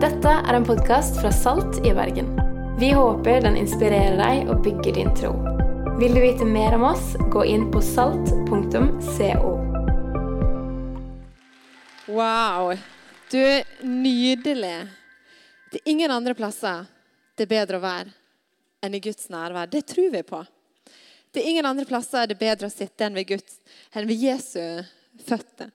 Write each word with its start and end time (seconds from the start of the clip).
Dette 0.00 0.30
er 0.32 0.56
en 0.56 0.64
podkast 0.64 1.18
fra 1.20 1.28
Salt 1.32 1.86
i 1.86 1.90
Bergen. 1.92 2.30
Vi 2.80 2.88
håper 2.96 3.42
den 3.44 3.58
inspirerer 3.60 4.14
deg 4.16 4.48
og 4.48 4.62
bygger 4.64 4.94
din 4.96 5.10
tro. 5.12 5.34
Vil 5.98 6.14
du 6.16 6.20
vite 6.22 6.46
mer 6.48 6.72
om 6.78 6.86
oss, 6.88 7.10
gå 7.28 7.42
inn 7.44 7.66
på 7.68 7.82
salt.co. 7.84 9.50
Wow. 12.08 12.72
Du 13.28 13.36
er 13.44 13.68
nydelig. 13.84 14.78
Det 15.68 15.82
er 15.82 15.90
ingen 15.92 16.14
andre 16.14 16.32
plasser 16.38 16.86
det 17.36 17.44
er 17.44 17.50
bedre 17.50 17.76
å 17.76 17.84
være 17.84 18.14
enn 18.80 18.96
i 18.96 19.00
Guds 19.04 19.28
nærvær. 19.28 19.68
Det 19.68 19.82
tror 19.92 20.08
vi 20.14 20.22
på. 20.24 20.40
Det 21.28 21.42
er 21.42 21.50
ingen 21.50 21.68
andre 21.68 21.84
plasser 21.84 22.24
det 22.24 22.38
er 22.38 22.46
bedre 22.46 22.70
å 22.70 22.72
sitte 22.72 23.04
enn 23.04 23.20
ved, 23.20 23.28
Guds, 23.34 23.60
enn 23.92 24.08
ved 24.08 24.24
Jesu 24.24 24.80
føtter. 25.28 25.68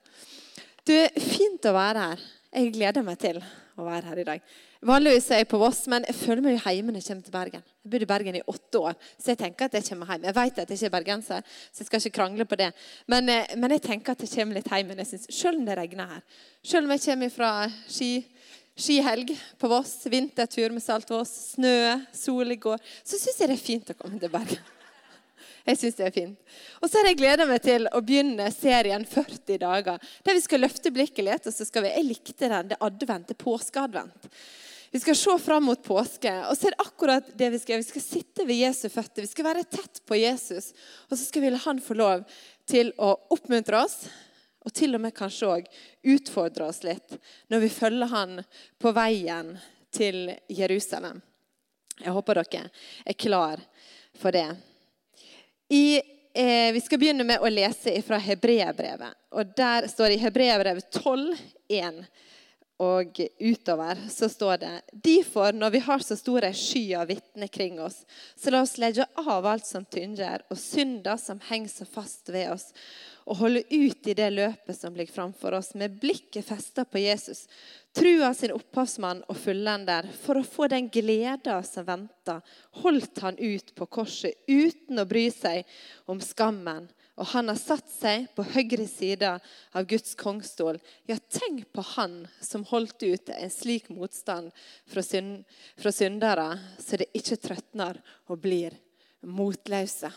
Du, 0.81 0.97
fint 1.13 1.69
å 1.69 1.75
være 1.77 2.07
her. 2.09 2.25
Jeg 2.55 2.73
gleder 2.73 3.05
meg 3.05 3.21
til 3.21 3.39
å 3.75 3.85
være 3.85 4.09
her 4.09 4.21
i 4.21 4.25
dag. 4.27 4.43
Vanligvis 4.85 5.27
er 5.33 5.41
jeg 5.41 5.49
på 5.51 5.59
Voss, 5.59 5.81
men 5.91 6.05
jeg 6.07 6.15
føler 6.17 6.43
meg 6.45 6.59
hjemme 6.59 6.93
når 6.93 7.01
jeg 7.01 7.07
kommer 7.09 7.27
til 7.27 7.35
Bergen. 7.35 7.63
Jeg 7.83 7.91
bodde 7.93 8.07
i 8.07 8.09
Bergen 8.11 8.37
i 8.39 8.43
åtte 8.53 8.81
år, 8.89 8.99
så 9.17 9.33
jeg 9.33 9.41
tenker 9.41 9.67
at 9.67 9.77
jeg 9.77 9.87
kommer 9.89 10.11
hjem. 10.13 10.27
Jeg 10.29 10.37
vet 10.37 10.61
at 10.61 10.71
jeg 10.71 10.79
ikke 10.79 10.89
er 10.89 10.95
bergenser, 10.95 11.55
så 11.71 11.83
jeg 11.83 11.89
skal 11.89 12.03
ikke 12.03 12.17
krangle 12.19 12.47
på 12.49 12.59
det. 12.61 12.69
Men, 13.11 13.29
eh, 13.29 13.55
men 13.57 13.75
jeg 13.75 13.85
tenker 13.87 14.15
at 14.15 14.23
jeg 14.23 14.33
kommer 14.35 14.59
litt 14.59 14.69
hjem. 14.71 14.93
Synes, 15.05 15.27
selv 15.29 15.59
om 15.59 15.65
det 15.65 15.79
regner 15.79 16.13
her. 16.15 16.23
Selv 16.63 16.85
om 16.85 16.95
jeg 16.95 17.05
kommer 17.07 17.33
fra 17.33 17.51
ski, 17.87 18.11
skihelg 18.75 19.35
på 19.59 19.71
Voss, 19.71 19.97
vintertur 20.11 20.75
med 20.75 20.83
Saltvoss, 20.83 21.33
snø, 21.55 21.75
sol 22.13 22.51
i 22.51 22.61
går, 22.61 22.79
så 23.03 23.19
syns 23.19 23.41
jeg 23.41 23.51
det 23.51 23.59
er 23.59 23.67
fint 23.67 23.93
å 23.93 23.99
komme 23.99 24.21
til 24.21 24.33
Bergen. 24.33 24.74
Jeg 25.65 25.79
synes 25.81 25.95
det 25.97 26.05
er 26.05 26.13
fint. 26.13 26.57
Og 26.81 26.89
så 26.89 26.99
har 26.99 27.09
jeg 27.09 27.17
gleda 27.17 27.47
meg 27.49 27.63
til 27.65 27.87
å 27.89 28.01
begynne 28.05 28.45
serien 28.53 29.05
40 29.09 29.57
dager. 29.63 30.11
Der 30.25 30.37
vi 30.37 30.43
skal 30.43 30.61
løfte 30.61 30.91
blikket 30.93 31.25
litt. 31.25 31.47
og 31.47 31.53
så 31.53 31.65
skal 31.65 31.87
vi, 31.87 31.95
Jeg 31.95 32.05
likte 32.05 32.49
den. 32.49 32.69
Det 32.69 32.77
er 32.77 32.85
advent. 32.85 33.27
Det 33.27 33.33
er 33.33 33.43
påskeadvent. 33.43 34.29
Vi 34.91 34.99
skal 34.99 35.15
se 35.15 35.37
fram 35.41 35.65
mot 35.65 35.81
påske. 35.83 36.31
Og 36.49 36.57
så 36.57 36.67
er 36.67 36.75
det 36.75 36.85
akkurat 36.85 37.31
det 37.37 37.49
vi 37.51 37.59
skal 37.59 37.81
Vi 37.81 37.89
skal 37.89 38.01
sitte 38.01 38.45
ved 38.45 38.61
Jesu 38.61 38.89
føtter. 38.89 39.25
Vi 39.25 39.31
skal 39.31 39.45
være 39.45 39.63
tett 39.63 40.03
på 40.05 40.15
Jesus. 40.15 40.71
Og 41.09 41.17
så 41.17 41.23
skal 41.25 41.41
vi 41.41 41.49
la 41.49 41.63
han 41.65 41.81
få 41.81 41.97
lov 41.97 42.23
til 42.69 42.93
å 43.01 43.15
oppmuntre 43.33 43.81
oss. 43.81 44.05
Og 44.65 44.73
til 44.73 44.95
og 44.95 45.01
med 45.01 45.17
kanskje 45.17 45.49
òg 45.49 45.67
utfordre 46.13 46.69
oss 46.69 46.83
litt 46.85 47.17
når 47.53 47.65
vi 47.65 47.73
følger 47.73 48.09
han 48.13 48.39
på 48.81 48.93
veien 48.93 49.51
til 49.93 50.31
Jerusalem. 50.49 51.21
Jeg 51.99 52.13
håper 52.13 52.41
dere 52.41 52.69
er 53.05 53.17
klar 53.17 53.61
for 54.19 54.33
det. 54.35 54.47
I, 55.69 56.01
eh, 56.33 56.73
vi 56.73 56.81
skal 56.81 56.99
begynne 56.99 57.25
med 57.25 57.41
å 57.41 57.49
lese 57.49 57.95
fra 58.05 58.19
Hebreabrevet. 58.21 59.17
Og 59.31 59.55
Der 59.57 59.87
står 59.87 60.11
det 60.11 60.19
i 60.19 60.23
Hebreabrevet 60.25 60.91
12, 60.91 61.37
1 61.69 62.05
og 62.83 63.19
utover 63.39 63.97
så 64.11 64.27
står 64.29 64.57
det 64.57 64.73
Derfor, 64.91 65.53
når 65.55 65.69
vi 65.69 65.79
har 65.79 65.99
så 66.03 66.17
store 66.19 66.51
sky 66.53 66.83
av 66.99 67.07
vitner 67.07 67.47
kring 67.47 67.79
oss, 67.79 68.01
så 68.35 68.51
la 68.51 68.61
oss 68.65 68.77
legge 68.77 69.05
av 69.15 69.45
alt 69.47 69.65
som 69.65 69.85
tynger, 69.85 70.43
og 70.51 70.59
synder 70.59 71.17
som 71.17 71.39
henger 71.47 71.71
så 71.71 71.87
fast 71.87 72.29
ved 72.29 72.51
oss, 72.51 72.73
og 73.25 73.39
holde 73.39 73.63
ut 73.71 74.07
i 74.07 74.13
det 74.17 74.27
løpet 74.33 74.77
som 74.77 74.93
ligger 74.93 75.13
framfor 75.15 75.57
oss, 75.57 75.73
med 75.73 75.97
blikket 76.01 76.45
festa 76.45 76.85
på 76.85 77.01
Jesus, 77.01 77.47
trua 77.95 78.29
sin 78.37 78.53
opphavsmann 78.53 79.23
og 79.25 79.39
fullender. 79.39 80.05
For 80.21 80.37
å 80.37 80.45
få 80.45 80.69
den 80.69 80.91
gleda 80.93 81.57
som 81.65 81.87
venter, 81.87 82.43
holdt 82.83 83.23
han 83.25 83.39
ut 83.41 83.73
på 83.75 83.89
korset 83.89 84.45
uten 84.45 85.01
å 85.01 85.07
bry 85.09 85.25
seg 85.33 85.65
om 86.11 86.21
skammen 86.21 86.85
og 87.15 87.29
han 87.31 87.47
har 87.47 87.59
satt 87.59 87.87
seg 87.91 88.27
på 88.35 88.43
høyre 88.55 88.85
side 88.91 89.29
av 89.39 89.87
Guds 89.87 90.17
kongstol. 90.19 90.81
Ja, 91.07 91.15
tenk 91.31 91.69
på 91.71 91.83
han 91.95 92.25
som 92.43 92.65
holdt 92.67 93.03
ut 93.03 93.31
en 93.31 93.51
slik 93.53 93.87
motstand 93.93 94.51
fra, 94.83 95.03
synd, 95.03 95.45
fra 95.79 95.93
syndere, 95.95 96.49
så 96.79 96.99
det 96.99 97.13
ikke 97.15 97.39
trøtner 97.39 98.01
og 98.27 98.41
blir 98.43 98.75
motløse. 99.23 100.11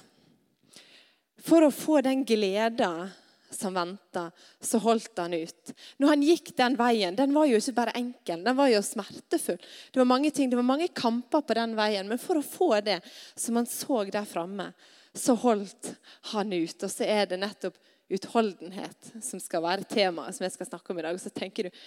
For 1.44 1.64
å 1.64 1.72
få 1.74 2.00
den 2.04 2.24
gleda 2.26 3.08
som 3.50 3.74
venta, 3.74 4.28
så 4.60 4.80
holdt 4.82 5.18
han 5.22 5.34
ut. 5.34 5.72
Når 5.96 6.12
han 6.12 6.24
gikk 6.26 6.52
den 6.58 6.76
veien, 6.78 7.16
den 7.16 7.32
var 7.36 7.48
jo 7.48 7.60
ikke 7.60 7.76
bare 7.78 7.96
enkel, 7.96 8.42
den 8.44 8.58
var 8.58 8.68
jo 8.68 8.82
smertefull. 8.84 9.58
Det 9.92 10.02
var 10.02 10.08
mange 10.10 10.30
ting, 10.34 10.50
det 10.50 10.58
var 10.58 10.68
mange 10.68 10.90
kamper 10.92 11.44
på 11.46 11.56
den 11.56 11.76
veien, 11.78 12.08
men 12.10 12.20
for 12.20 12.40
å 12.40 12.44
få 12.44 12.70
det 12.84 13.00
som 13.38 13.56
han 13.56 13.68
så 13.70 14.02
der 14.10 14.28
framme, 14.28 14.72
så 15.16 15.34
holdt 15.40 15.94
han 16.34 16.52
ut. 16.52 16.76
Og 16.82 16.92
så 16.92 17.08
er 17.08 17.30
det 17.30 17.40
nettopp 17.40 17.78
utholdenhet 18.12 19.12
som 19.24 19.40
skal 19.40 19.64
være 19.64 19.88
temaet 19.88 20.36
som 20.36 20.46
jeg 20.46 20.56
skal 20.56 20.70
snakke 20.70 20.92
om 20.92 21.00
i 21.00 21.06
dag. 21.06 21.16
Og 21.16 21.22
så 21.22 21.32
tenker 21.32 21.68
du 21.68 21.80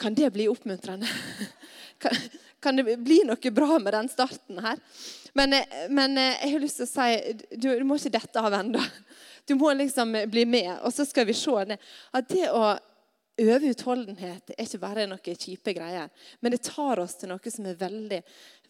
kan 0.00 0.16
det 0.16 0.30
bli 0.32 0.46
oppmuntrende? 0.48 1.08
kan 2.62 2.76
det 2.76 2.98
bli 3.00 3.22
noe 3.28 3.54
bra 3.54 3.78
med 3.78 3.94
den 3.96 4.10
starten 4.12 4.60
her? 4.64 4.78
Men, 5.36 5.54
men 5.94 6.18
jeg 6.18 6.52
har 6.52 6.62
lyst 6.62 6.80
til 6.80 6.88
å 6.88 6.90
si 6.90 7.56
du, 7.56 7.68
du 7.78 7.84
må 7.86 7.96
ikke 8.00 8.16
dette 8.18 8.42
av 8.42 8.56
ennå. 8.60 8.82
Du 9.48 9.54
må 9.58 9.72
liksom 9.74 10.12
bli 10.30 10.44
med. 10.46 10.72
Og 10.86 10.92
så 10.94 11.06
skal 11.06 11.26
vi 11.26 11.34
se. 11.34 11.76
At 12.14 12.28
det 12.30 12.50
å 12.54 12.74
øve 13.40 13.70
utholdenhet 13.72 14.52
er 14.52 14.66
ikke 14.66 14.80
bare 14.82 15.06
noen 15.08 15.38
kjipe 15.38 15.72
greier, 15.76 16.10
men 16.40 16.52
det 16.52 16.62
tar 16.66 17.00
oss 17.00 17.16
til 17.20 17.30
noe 17.30 17.52
som 17.52 17.68
er 17.68 17.78
veldig 17.80 18.20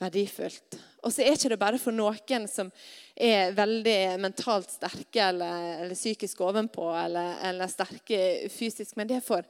verdifullt. 0.01 0.79
Og 1.05 1.13
så 1.13 1.25
er 1.25 1.35
ikke 1.35 1.53
det 1.53 1.61
bare 1.61 1.81
for 1.81 1.97
noen 1.97 2.47
som 2.51 2.71
er 3.17 3.55
veldig 3.57 3.99
mentalt 4.23 4.71
sterke 4.73 5.25
eller, 5.31 5.83
eller 5.83 5.99
psykisk 5.99 6.41
ovenpå 6.47 6.87
eller, 6.97 7.35
eller, 7.51 7.73
sterke 7.73 8.23
fysisk, 8.53 8.95
men 8.97 9.11
det 9.11 9.19
er 9.19 9.27
for 9.27 9.45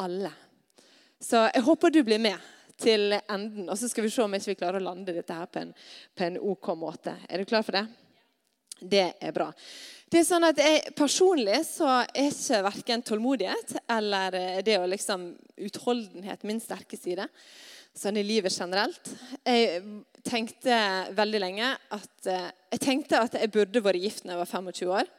alle. 0.00 0.32
Så 1.20 1.42
jeg 1.50 1.66
håper 1.66 1.92
du 1.92 2.02
blir 2.06 2.22
med 2.22 2.38
til 2.80 3.14
enden, 3.20 3.68
og 3.68 3.78
så 3.78 3.88
skal 3.90 4.06
vi 4.06 4.12
se 4.12 4.22
om 4.24 4.34
ikke 4.36 4.52
vi 4.52 4.58
klarer 4.62 4.80
å 4.80 4.88
lande 4.90 5.14
dette 5.16 5.36
her 5.36 5.48
på 5.50 5.62
en, 5.62 5.72
på 6.16 6.26
en 6.26 6.38
OK 6.52 6.72
måte. 6.80 7.14
Er 7.28 7.42
du 7.42 7.48
klar 7.48 7.66
for 7.66 7.76
det? 7.76 7.86
Det 8.80 9.06
er 9.20 9.34
bra. 9.36 9.50
Det 10.10 10.22
er 10.22 10.26
sånn 10.26 10.46
at 10.48 10.58
jeg, 10.58 10.94
Personlig 10.98 11.58
så 11.68 11.88
er 12.00 12.30
ikke 12.30 12.62
verken 12.64 13.04
tålmodighet 13.06 13.76
eller 13.92 14.36
eh, 14.38 14.62
det 14.66 14.78
å 14.80 14.88
liksom 14.88 15.28
utholdenhet 15.68 16.46
min 16.48 16.62
sterke 16.62 16.98
side. 16.98 17.28
Sånn 17.96 18.18
i 18.18 18.24
livet 18.24 18.54
generelt. 18.54 19.12
Jeg 19.44 19.82
tenkte 20.26 20.80
veldig 21.18 21.42
lenge 21.42 21.68
at 21.92 22.30
eh, 22.30 22.48
jeg 22.72 22.82
tenkte 22.82 23.20
at 23.20 23.36
jeg 23.38 23.52
burde 23.52 23.84
vært 23.84 24.02
gift 24.02 24.24
når 24.24 24.34
jeg 24.34 24.42
var 24.42 24.50
25 24.56 24.96
år. 24.96 25.12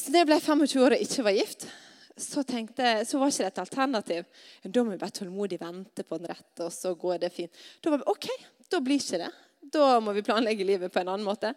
Så 0.00 0.14
jeg 0.14 0.28
ble 0.28 0.40
25 0.40 0.84
år 0.86 0.96
og 0.96 1.04
ikke 1.04 1.26
var 1.26 1.36
gift, 1.36 1.68
så, 2.20 2.44
tenkte, 2.46 3.00
så 3.08 3.20
var 3.20 3.32
ikke 3.32 3.46
det 3.46 3.52
et 3.52 3.62
alternativ. 3.64 4.42
Da 4.64 4.84
må 4.84 4.94
vi 4.94 5.00
bare 5.00 5.16
tålmodig 5.20 5.60
vente 5.60 6.04
på 6.06 6.18
den 6.20 6.30
rette, 6.32 6.66
og 6.66 6.72
så 6.74 6.94
går 6.98 7.22
det 7.24 7.32
fint. 7.34 7.62
Da 7.80 7.94
var 7.94 8.02
vi, 8.02 8.10
OK, 8.12 8.28
da 8.70 8.82
blir 8.84 9.00
ikke 9.00 9.22
det. 9.24 9.30
Da 9.70 9.88
må 10.02 10.14
vi 10.16 10.24
planlegge 10.24 10.64
livet 10.66 10.92
på 10.92 11.02
en 11.02 11.10
annen 11.12 11.26
måte. 11.26 11.52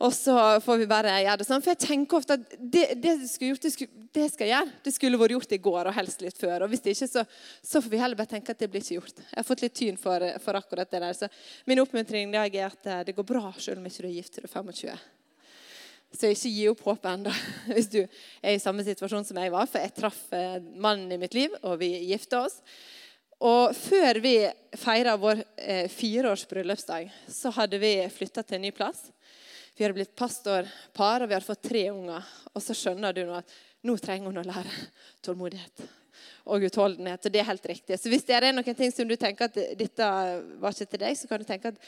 Og 0.00 0.12
så 0.16 0.34
får 0.64 0.78
vi 0.80 0.88
bare 0.88 1.12
gjøre 1.20 1.40
det 1.42 1.46
sånn. 1.48 1.62
For 1.64 1.74
jeg 1.74 1.82
tenker 1.82 2.20
ofte 2.20 2.36
at 2.38 2.54
det, 2.56 2.86
det, 3.02 3.14
gjort, 3.36 3.60
det, 3.60 3.72
skulle, 3.74 4.06
det 4.16 4.26
skal 4.32 4.48
jeg 4.48 4.54
gjøre, 4.54 4.74
det 4.86 4.92
skulle 4.94 5.20
vært 5.20 5.34
gjort 5.34 5.52
i 5.52 5.60
går 5.60 5.90
og 5.90 5.96
helst 5.98 6.24
litt 6.24 6.40
før. 6.40 6.64
Og 6.64 6.72
hvis 6.72 6.84
det 6.84 6.94
ikke, 6.96 7.10
så, 7.10 7.24
så, 7.60 7.82
får 7.82 7.92
vi 7.92 8.00
heller 8.00 8.20
bare 8.20 8.32
tenke 8.32 8.54
at 8.54 8.60
det 8.62 8.70
blir 8.72 8.84
ikke 8.84 8.96
gjort. 8.96 9.20
Jeg 9.20 9.36
har 9.36 9.48
fått 9.48 9.64
litt 9.66 9.76
tyn 9.76 10.00
for, 10.00 10.24
for 10.40 10.60
akkurat 10.60 10.88
det 10.88 11.02
der. 11.04 11.16
Så 11.16 11.28
min 11.68 11.82
oppmuntring 11.84 12.32
er 12.32 12.70
at 12.70 12.88
eh, 12.88 13.02
det 13.08 13.16
går 13.18 13.28
bra 13.28 13.52
selv 13.58 13.82
om 13.82 13.90
ikke 13.90 14.06
du 14.06 14.08
er 14.08 14.16
gift 14.16 14.38
til 14.38 14.46
du 14.46 14.48
er 14.48 14.56
25. 14.56 15.19
Så 16.10 16.32
ikke 16.32 16.50
gi 16.50 16.64
opp 16.70 16.80
håpet 16.88 17.10
ennå 17.12 17.32
hvis 17.74 17.90
du 17.92 18.00
er 18.02 18.54
i 18.54 18.62
samme 18.62 18.84
situasjon 18.86 19.26
som 19.28 19.38
jeg 19.38 19.52
var. 19.54 19.68
For 19.70 19.82
jeg 19.82 19.94
traff 19.96 20.24
eh, 20.36 20.58
mannen 20.82 21.12
i 21.14 21.20
mitt 21.20 21.36
liv, 21.36 21.54
og 21.62 21.78
vi 21.82 21.92
gifta 22.10 22.44
oss. 22.48 22.58
Og 23.40 23.72
før 23.76 24.20
vi 24.20 24.34
feira 24.76 25.14
vår 25.16 25.44
eh, 25.56 25.86
fireårs 25.88 26.44
bryllupsdag, 26.50 27.08
så 27.30 27.52
hadde 27.56 27.78
vi 27.80 27.94
flytta 28.12 28.44
til 28.44 28.58
en 28.58 28.66
ny 28.66 28.72
plass. 28.76 29.06
Vi 29.76 29.86
hadde 29.86 29.96
blitt 29.96 30.16
pastorpar, 30.18 31.22
og 31.22 31.30
vi 31.30 31.38
hadde 31.38 31.46
fått 31.46 31.64
tre 31.70 31.86
unger. 31.88 32.26
Og 32.52 32.60
så 32.60 32.76
skjønner 32.76 33.16
du 33.16 33.22
nå 33.24 33.38
at 33.38 33.54
nå 33.88 33.96
trenger 33.96 34.28
hun 34.28 34.42
å 34.42 34.44
lære 34.44 34.74
tålmodighet 35.24 35.86
og 36.50 36.66
utholdenhet. 36.68 37.24
Og 37.24 37.32
det 37.32 37.40
er 37.40 37.48
helt 37.48 37.68
riktig. 37.70 37.96
Så 37.96 38.12
hvis 38.12 38.26
det 38.28 38.36
er 38.36 38.50
noen 38.52 38.76
ting 38.76 38.92
som 38.92 39.08
du 39.08 39.16
tenker 39.16 39.48
at 39.48 39.56
dette 39.78 40.08
var 40.60 40.74
ikke 40.74 40.90
til 40.90 41.04
deg, 41.06 41.16
så 41.16 41.30
kan 41.30 41.40
du 41.40 41.48
tenke 41.48 41.72
at 41.72 41.80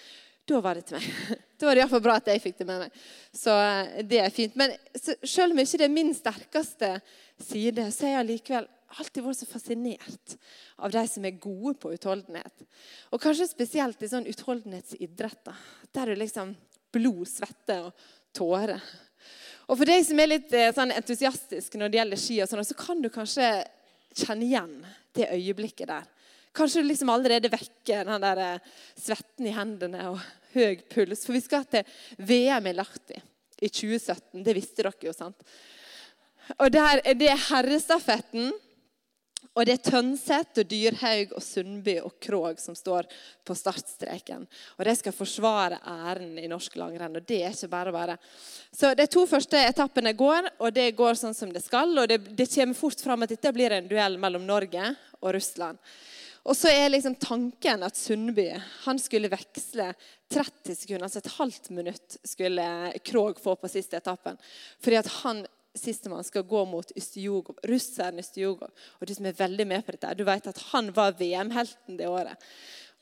da 0.48 0.60
var 0.64 0.78
det 0.78 0.86
til 0.88 0.98
meg. 0.98 1.10
Da 1.62 1.68
var 1.68 1.78
det 1.78 1.84
iallfall 1.84 2.02
bra 2.02 2.14
at 2.18 2.26
jeg 2.26 2.42
fikk 2.42 2.56
det 2.58 2.64
med 2.66 2.80
meg. 2.82 3.02
Så 3.38 3.52
eh, 3.54 4.00
det 4.10 4.18
er 4.18 4.32
fint. 4.34 4.56
Men 4.58 4.72
selv 4.98 5.54
om 5.54 5.60
ikke 5.62 5.78
det 5.78 5.86
er 5.86 5.92
min 5.94 6.10
sterkeste 6.16 6.88
side, 7.38 7.84
så 7.94 8.08
er 8.08 8.16
jeg 8.16 8.22
allikevel 8.24 8.66
alltid 8.98 9.24
vært 9.24 9.38
så 9.38 9.46
fascinert 9.46 10.34
av 10.82 10.90
de 10.92 11.04
som 11.06 11.28
er 11.28 11.38
gode 11.38 11.76
på 11.78 11.92
utholdenhet. 11.94 12.66
Og 13.14 13.22
kanskje 13.22 13.46
spesielt 13.46 14.02
i 14.02 14.10
sånn 14.10 14.26
utholdenhetsidretter. 14.32 15.62
Der 15.94 16.10
du 16.10 16.18
liksom 16.18 16.56
blod, 16.92 17.30
svette 17.30 17.78
og 17.86 18.10
tårer. 18.34 18.82
Og 19.70 19.78
For 19.78 19.86
deg 19.86 20.02
som 20.02 20.18
er 20.18 20.32
litt 20.34 20.58
eh, 20.58 20.74
sånn 20.74 20.90
entusiastisk 20.98 21.78
når 21.78 21.92
det 21.92 22.02
gjelder 22.02 22.24
ski, 22.24 22.42
og 22.42 22.50
sånn, 22.50 22.66
så 22.66 22.80
kan 22.82 23.06
du 23.06 23.12
kanskje 23.14 23.52
kjenne 24.18 24.50
igjen 24.50 24.74
det 25.14 25.30
øyeblikket 25.30 25.94
der. 25.94 26.10
Kanskje 26.52 26.82
du 26.82 26.88
liksom 26.90 27.10
allerede 27.12 27.50
vekker 27.52 28.08
den 28.08 28.24
der 28.24 28.40
eh, 28.44 28.72
svetten 29.00 29.48
i 29.48 29.54
hendene 29.56 30.08
og 30.10 30.18
høy 30.52 30.82
puls. 30.92 31.24
For 31.26 31.36
vi 31.36 31.44
skal 31.44 31.64
til 31.70 31.86
VM 32.18 32.68
i 32.68 32.74
Lahti 32.76 33.16
i 33.62 33.70
2017. 33.70 34.42
Det 34.44 34.56
visste 34.56 34.84
dere 34.84 35.08
jo, 35.08 35.14
sant? 35.16 35.40
Og 36.58 36.68
der, 36.74 37.00
Det 37.14 37.30
er 37.30 37.48
herrestafetten. 37.48 38.52
Og 39.52 39.66
det 39.68 39.74
er 39.74 39.82
Tønseth 39.84 40.62
og 40.62 40.68
Dyrhaug 40.70 41.34
og 41.36 41.42
Sundby 41.44 41.98
og 42.00 42.14
Krog 42.24 42.60
som 42.60 42.76
står 42.76 43.04
på 43.44 43.56
startstreken. 43.56 44.46
Og 44.78 44.84
de 44.88 44.94
skal 44.96 45.12
forsvare 45.12 45.80
æren 45.84 46.38
i 46.40 46.48
norsk 46.48 46.78
langrenn. 46.80 47.18
Og 47.20 47.26
det 47.28 47.42
er 47.44 47.52
ikke 47.52 47.68
bare 47.74 47.92
bare. 47.92 48.16
Så 48.72 48.94
De 48.96 49.06
to 49.12 49.26
første 49.28 49.60
etappene 49.60 50.14
går, 50.16 50.48
og 50.58 50.72
det 50.72 50.94
går 50.96 51.20
sånn 51.20 51.36
som 51.36 51.52
det 51.52 51.60
skal. 51.66 51.92
Og 52.00 52.08
det, 52.08 52.22
det 52.32 52.48
kommer 52.54 52.78
fort 52.78 53.04
fram 53.04 53.26
at 53.26 53.34
dette 53.34 53.52
blir 53.52 53.76
en 53.76 53.90
duell 53.90 54.16
mellom 54.16 54.48
Norge 54.48 54.94
og 55.20 55.34
Russland. 55.36 55.76
Og 56.42 56.56
så 56.58 56.72
er 56.74 56.90
liksom 56.90 57.14
tanken 57.22 57.84
at 57.86 57.98
Sundby 57.98 58.48
han 58.84 58.98
skulle 58.98 59.30
veksle 59.30 59.92
30 60.32 60.74
sekunder, 60.74 61.06
altså 61.06 61.22
et 61.22 61.34
halvt 61.36 61.70
minutt 61.76 62.16
skulle 62.26 62.64
Krog 63.06 63.38
få 63.40 63.54
på 63.60 63.70
siste 63.70 64.00
etappen. 64.00 64.40
Fordi 64.82 64.98
at 64.98 65.10
han 65.22 65.44
sistemann 65.74 66.24
skal 66.26 66.44
gå 66.44 66.64
mot 66.68 66.90
Ustjugov, 66.98 67.56
russeren 67.68 68.20
Ustjugov. 68.20 68.72
Og 68.98 69.08
du 69.08 69.14
som 69.14 69.28
er 69.28 69.38
veldig 69.38 69.66
med 69.70 69.86
på 69.86 69.94
dette, 69.94 70.14
du 70.18 70.24
vet 70.28 70.50
at 70.50 70.64
han 70.72 70.90
var 70.96 71.14
VM-helten 71.20 72.00
det 72.00 72.10
året. 72.10 72.50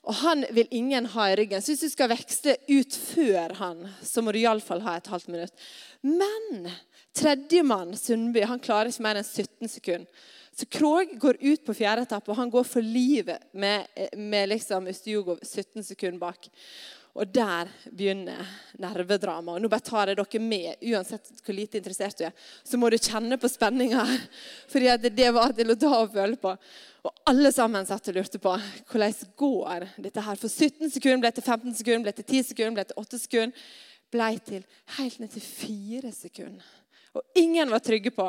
Og 0.09 0.17
han 0.23 0.47
vil 0.57 0.69
ingen 0.73 1.09
ha 1.13 1.27
i 1.29 1.37
ryggen. 1.37 1.61
Så 1.61 1.75
hvis 1.75 1.85
du 1.85 1.93
skal 1.93 2.13
veksle 2.13 2.57
ut 2.71 2.95
før 2.97 3.57
han, 3.59 3.83
så 4.05 4.23
må 4.25 4.33
du 4.33 4.41
iallfall 4.41 4.85
ha 4.87 4.97
et 4.97 5.11
halvt 5.13 5.29
minutt. 5.33 5.67
Men 6.07 6.71
tredjemann, 7.17 7.97
Sundby, 7.99 8.47
han 8.49 8.63
klarer 8.65 8.93
ikke 8.93 9.05
mer 9.05 9.21
enn 9.21 9.29
17 9.29 9.69
sekunder. 9.69 10.29
Så 10.61 10.67
Krog 10.67 11.19
går 11.19 11.37
ut 11.41 11.63
på 11.65 11.73
fjerde 11.75 12.03
etappe, 12.05 12.29
og 12.29 12.37
han 12.37 12.51
går 12.53 12.65
for 12.69 12.85
livet 12.85 13.47
med, 13.57 13.87
med 14.13 14.51
liksom 14.51 14.91
Ustjugov 14.91 15.39
17 15.41 15.87
sekunder 15.87 16.19
bak. 16.21 16.49
Og 17.17 17.31
der 17.33 17.71
begynner 17.89 18.51
nervedramaet. 18.79 19.63
Nå 19.63 19.71
bare 19.73 19.87
tar 19.87 20.11
jeg 20.13 20.19
dere 20.19 20.41
med, 20.45 20.83
uansett 20.85 21.31
hvor 21.41 21.57
lite 21.57 21.81
interessert 21.81 22.21
du 22.21 22.27
er. 22.29 22.35
Så 22.61 22.77
må 22.77 22.91
du 22.93 22.99
kjenne 23.01 23.39
på 23.41 23.49
spenninga 23.49 24.05
her. 24.11 24.27
Fordi 24.69 25.09
det 25.09 25.31
var 25.35 25.55
til 25.57 25.73
å 25.73 25.79
ta 25.81 25.95
og 26.03 26.13
føle 26.19 26.37
på. 26.43 26.53
Og 27.09 27.25
alle 27.33 27.55
sammen 27.57 27.89
satt 27.89 28.13
og 28.13 28.19
lurte 28.19 28.43
på 28.43 28.53
hvordan 28.93 29.33
går 29.41 29.87
dette 29.97 30.27
her. 30.27 30.43
For 30.43 30.53
17 30.53 30.93
sekunder 30.93 31.25
ble 31.25 31.33
til 31.39 31.47
15 31.47 31.79
sekunder, 31.81 32.05
ble 32.11 32.15
til 32.21 32.29
10 32.29 32.51
sekunder, 32.51 32.77
ble 32.83 32.87
til 32.93 33.01
8 33.01 33.23
sekunder. 33.25 33.65
Ble 34.13 34.31
til 34.45 34.69
helt 34.99 35.25
ned 35.25 35.33
til 35.39 35.49
4 35.49 36.13
sekunder. 36.21 36.77
Og 37.17 37.41
ingen 37.41 37.73
var 37.73 37.81
trygge 37.83 38.13
på 38.15 38.29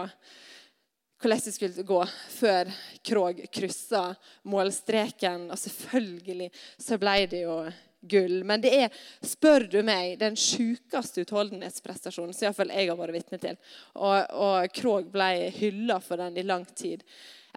hvordan 1.21 1.45
det 1.45 1.53
skulle 1.53 1.85
gå 1.85 2.01
før 2.33 2.71
Krog 3.06 3.39
kryssa 3.53 4.09
målstreken. 4.50 5.50
Og 5.51 5.59
selvfølgelig 5.59 6.50
så 6.81 6.97
ble 7.01 7.15
det 7.31 7.44
jo 7.45 7.57
gull. 8.01 8.41
Men 8.47 8.63
det 8.63 8.71
er, 8.75 9.03
spør 9.25 9.68
du 9.69 9.79
meg, 9.85 10.18
den 10.21 10.38
sjukeste 10.39 11.25
utholdenhetsprestasjonen 11.25 12.33
som 12.33 12.47
iallfall 12.47 12.73
jeg 12.73 12.89
har 12.89 13.00
vært 13.00 13.18
vitne 13.19 13.41
til. 13.41 13.59
Og, 13.95 14.18
og 14.33 14.73
Krog 14.75 15.12
ble 15.13 15.51
hylla 15.59 16.01
for 16.03 16.21
den 16.21 16.41
i 16.41 16.47
lang 16.47 16.65
tid 16.75 17.06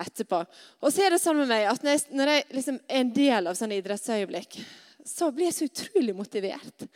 etterpå. 0.00 0.42
Og 0.82 0.92
så 0.92 1.06
er 1.06 1.14
det 1.14 1.22
sånn 1.22 1.38
med 1.40 1.50
meg 1.50 1.68
at 1.70 1.84
når 1.84 1.96
jeg, 1.96 2.06
når 2.18 2.32
jeg 2.32 2.46
liksom 2.58 2.80
er 2.82 3.00
en 3.00 3.14
del 3.14 3.50
av 3.50 3.58
sånne 3.58 3.78
idrettsøyeblikk, 3.80 4.58
så 5.04 5.30
blir 5.32 5.50
jeg 5.50 5.56
så 5.58 5.68
utrolig 5.68 6.16
motivert. 6.16 6.86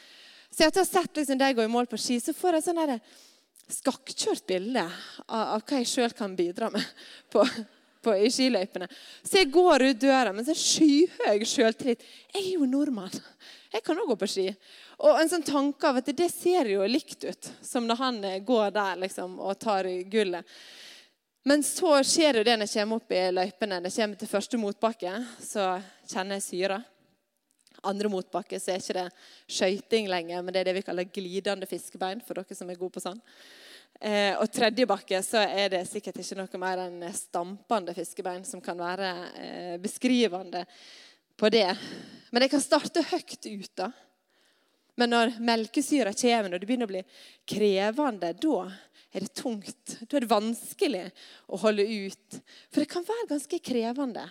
Så 0.49 0.65
etter 0.65 0.81
å 0.81 0.85
ha 0.85 0.89
sett 0.89 1.21
liksom, 1.21 1.39
deg 1.41 1.57
gå 1.57 1.65
i 1.65 1.71
mål 1.71 1.89
på 1.91 2.01
ski, 2.01 2.19
så 2.21 2.35
får 2.37 2.59
jeg 2.59 2.69
sånn 2.69 2.81
herre 2.81 3.01
skakkjørt 3.69 4.47
bilde 4.49 4.85
av, 4.85 5.43
av 5.57 5.63
hva 5.63 5.81
jeg 5.81 5.91
sjøl 5.91 6.15
kan 6.17 6.37
bidra 6.39 6.71
med 6.73 6.85
på, 7.33 7.45
på, 8.05 8.15
i 8.17 8.31
skiløypene. 8.33 8.89
Så 9.23 9.43
jeg 9.43 9.53
går 9.55 9.89
ut 9.91 10.03
døra 10.03 10.33
med 10.35 10.49
en 10.49 10.59
skyhøy 10.59 11.45
sjøltillit. 11.45 12.05
Jeg 12.35 12.45
er 12.45 12.51
jo 12.55 12.69
nordmann. 12.69 13.15
Jeg 13.73 13.85
kan 13.85 14.01
òg 14.01 14.15
gå 14.15 14.19
på 14.23 14.31
ski. 14.31 14.49
Og 15.05 15.21
en 15.21 15.31
sånn 15.31 15.47
tanke 15.47 15.91
av 15.91 16.01
at 16.01 16.11
det 16.17 16.31
ser 16.33 16.71
jo 16.73 16.87
likt 16.89 17.27
ut 17.29 17.51
som 17.63 17.87
når 17.87 18.01
han 18.01 18.21
eh, 18.25 18.41
går 18.43 18.73
der 18.75 19.03
liksom, 19.05 19.37
og 19.39 19.59
tar 19.61 19.87
gullet. 20.11 20.47
Men 21.49 21.63
så 21.65 22.01
skjer 22.05 22.35
det 22.35 22.41
jo 22.43 22.47
det 22.49 22.57
når 22.59 22.69
jeg 22.69 22.83
kommer 22.83 23.01
opp 23.01 23.13
i 23.15 23.21
løypene. 23.33 23.79
Når 23.81 23.93
jeg 23.93 24.03
kommer 24.03 24.21
til 24.21 24.31
første 24.33 24.59
motbakke, 24.61 25.13
så 25.41 25.69
kjenner 26.11 26.41
jeg 26.41 26.45
syra. 26.49 26.81
Andre 27.87 28.11
motbakke 28.11 28.59
så 28.61 28.75
er 28.75 28.83
ikke 28.83 28.97
det 28.97 29.07
skøyting 29.59 30.09
lenger, 30.11 30.43
men 30.43 30.55
det 30.55 30.63
er 30.63 30.71
det 30.71 30.79
vi 30.81 30.87
kaller 30.87 31.11
glidende 31.13 31.69
fiskebein. 31.71 32.23
for 32.25 32.35
dere 32.35 32.57
som 32.59 32.71
er 32.71 32.81
gode 32.81 32.97
på 32.97 33.05
sånn. 33.05 33.21
Eh, 34.01 34.35
og 34.39 34.51
tredje 34.55 34.87
bakke 34.87 35.19
så 35.27 35.43
er 35.43 35.73
det 35.73 35.87
sikkert 35.91 36.21
ikke 36.23 36.39
noe 36.39 36.61
mer 36.63 36.85
enn 36.85 37.01
stampende 37.15 37.95
fiskebein 37.97 38.45
som 38.47 38.61
kan 38.63 38.79
være 38.79 39.09
eh, 39.35 39.77
beskrivende 39.83 40.65
på 41.39 41.51
det. 41.51 41.71
Men 42.31 42.45
det 42.45 42.51
kan 42.53 42.63
starte 42.63 43.03
høyt 43.11 43.47
ut. 43.47 43.73
da. 43.75 43.91
Men 44.99 45.11
når 45.15 45.37
melkesyra 45.39 46.13
kommer, 46.15 46.55
og 46.55 46.61
det 46.61 46.67
begynner 46.67 46.89
å 46.89 46.95
bli 46.95 47.03
krevende, 47.47 48.33
da 48.35 48.67
er 49.15 49.25
det 49.25 49.35
tungt. 49.39 49.99
Da 50.05 50.19
er 50.19 50.25
det 50.25 50.31
vanskelig 50.31 51.05
å 51.47 51.61
holde 51.63 51.87
ut. 51.87 52.39
For 52.71 52.83
det 52.83 52.91
kan 52.91 53.07
være 53.07 53.31
ganske 53.31 53.61
krevende 53.63 54.27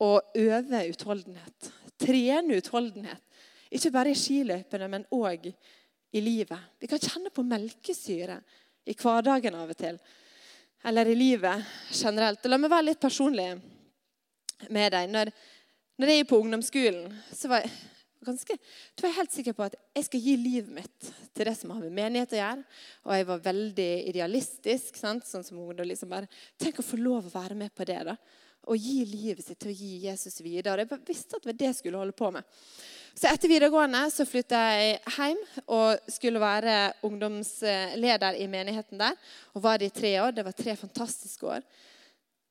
å 0.00 0.14
øve 0.38 0.84
utholdenhet. 0.88 1.72
Trene 1.98 2.60
utholdenhet. 2.60 3.24
Ikke 3.74 3.92
bare 3.92 4.12
i 4.12 4.18
skiløypene, 4.18 4.88
men 4.88 5.04
òg 5.12 5.50
i 5.50 6.22
livet. 6.24 6.70
Vi 6.80 6.88
kan 6.88 7.02
kjenne 7.02 7.32
på 7.34 7.44
melkesyre 7.44 8.38
i 8.88 8.96
hverdagen 8.96 9.58
av 9.58 9.74
og 9.74 9.78
til. 9.78 9.98
Eller 10.88 11.10
i 11.10 11.18
livet 11.18 11.64
generelt. 11.92 12.46
La 12.46 12.58
meg 12.60 12.72
være 12.72 12.88
litt 12.90 13.02
personlig 13.02 13.50
med 14.72 14.92
deg. 14.94 15.10
Når, 15.12 15.30
når 15.98 16.12
jeg 16.12 16.24
er 16.24 16.30
på 16.30 16.40
ungdomsskolen, 16.40 17.12
så 17.34 17.50
var 17.50 17.64
jeg 17.64 17.74
ganske, 18.24 18.56
så 18.94 19.04
var 19.04 19.10
jeg 19.10 19.18
helt 19.18 19.36
sikker 19.36 19.56
på 19.56 19.66
at 19.66 19.76
jeg 19.96 20.06
skal 20.08 20.24
gi 20.24 20.34
livet 20.40 20.72
mitt 20.80 21.12
til 21.36 21.48
det 21.48 21.54
som 21.58 21.74
har 21.74 21.82
med 21.84 21.94
menighet 21.98 22.34
å 22.34 22.40
gjøre. 22.40 22.66
Og 23.06 23.14
jeg 23.18 23.28
var 23.28 23.46
veldig 23.50 23.90
idealistisk. 24.12 25.00
Sant? 25.00 25.28
sånn 25.28 25.46
som 25.46 25.60
ungdom 25.62 25.88
liksom 25.90 26.12
bare, 26.12 26.30
Tenk 26.58 26.80
å 26.80 26.86
få 26.86 27.00
lov 27.00 27.28
å 27.28 27.34
være 27.34 27.58
med 27.58 27.74
på 27.74 27.86
det. 27.88 28.00
da, 28.08 28.16
Og 28.66 28.76
gi 28.76 29.04
livet 29.06 29.46
sitt 29.46 29.60
til 29.62 29.70
å 29.70 29.76
gi 29.78 29.92
Jesus 30.08 30.40
videre. 30.42 30.84
Jeg 30.84 31.00
visste 31.06 31.36
at 31.36 31.44
det 31.44 31.52
var 31.52 31.58
det 31.60 31.68
jeg 31.70 31.78
skulle 31.78 32.00
holde 32.02 32.16
på 32.16 32.30
med. 32.34 32.44
Så 33.18 33.26
etter 33.30 33.50
videregående 33.50 34.02
så 34.14 34.26
flytta 34.28 34.58
jeg 34.78 34.98
hjem 35.16 35.38
og 35.74 36.10
skulle 36.12 36.42
være 36.42 36.74
ungdomsleder 37.06 38.36
i 38.38 38.46
menigheten 38.50 39.00
der. 39.00 39.16
Og 39.54 39.64
var 39.64 39.80
det 39.80 39.88
i 39.88 39.96
tre 39.96 40.12
år. 40.22 40.36
Det 40.36 40.44
var 40.46 40.54
tre 40.58 40.76
fantastiske 40.78 41.48
år. 41.48 41.64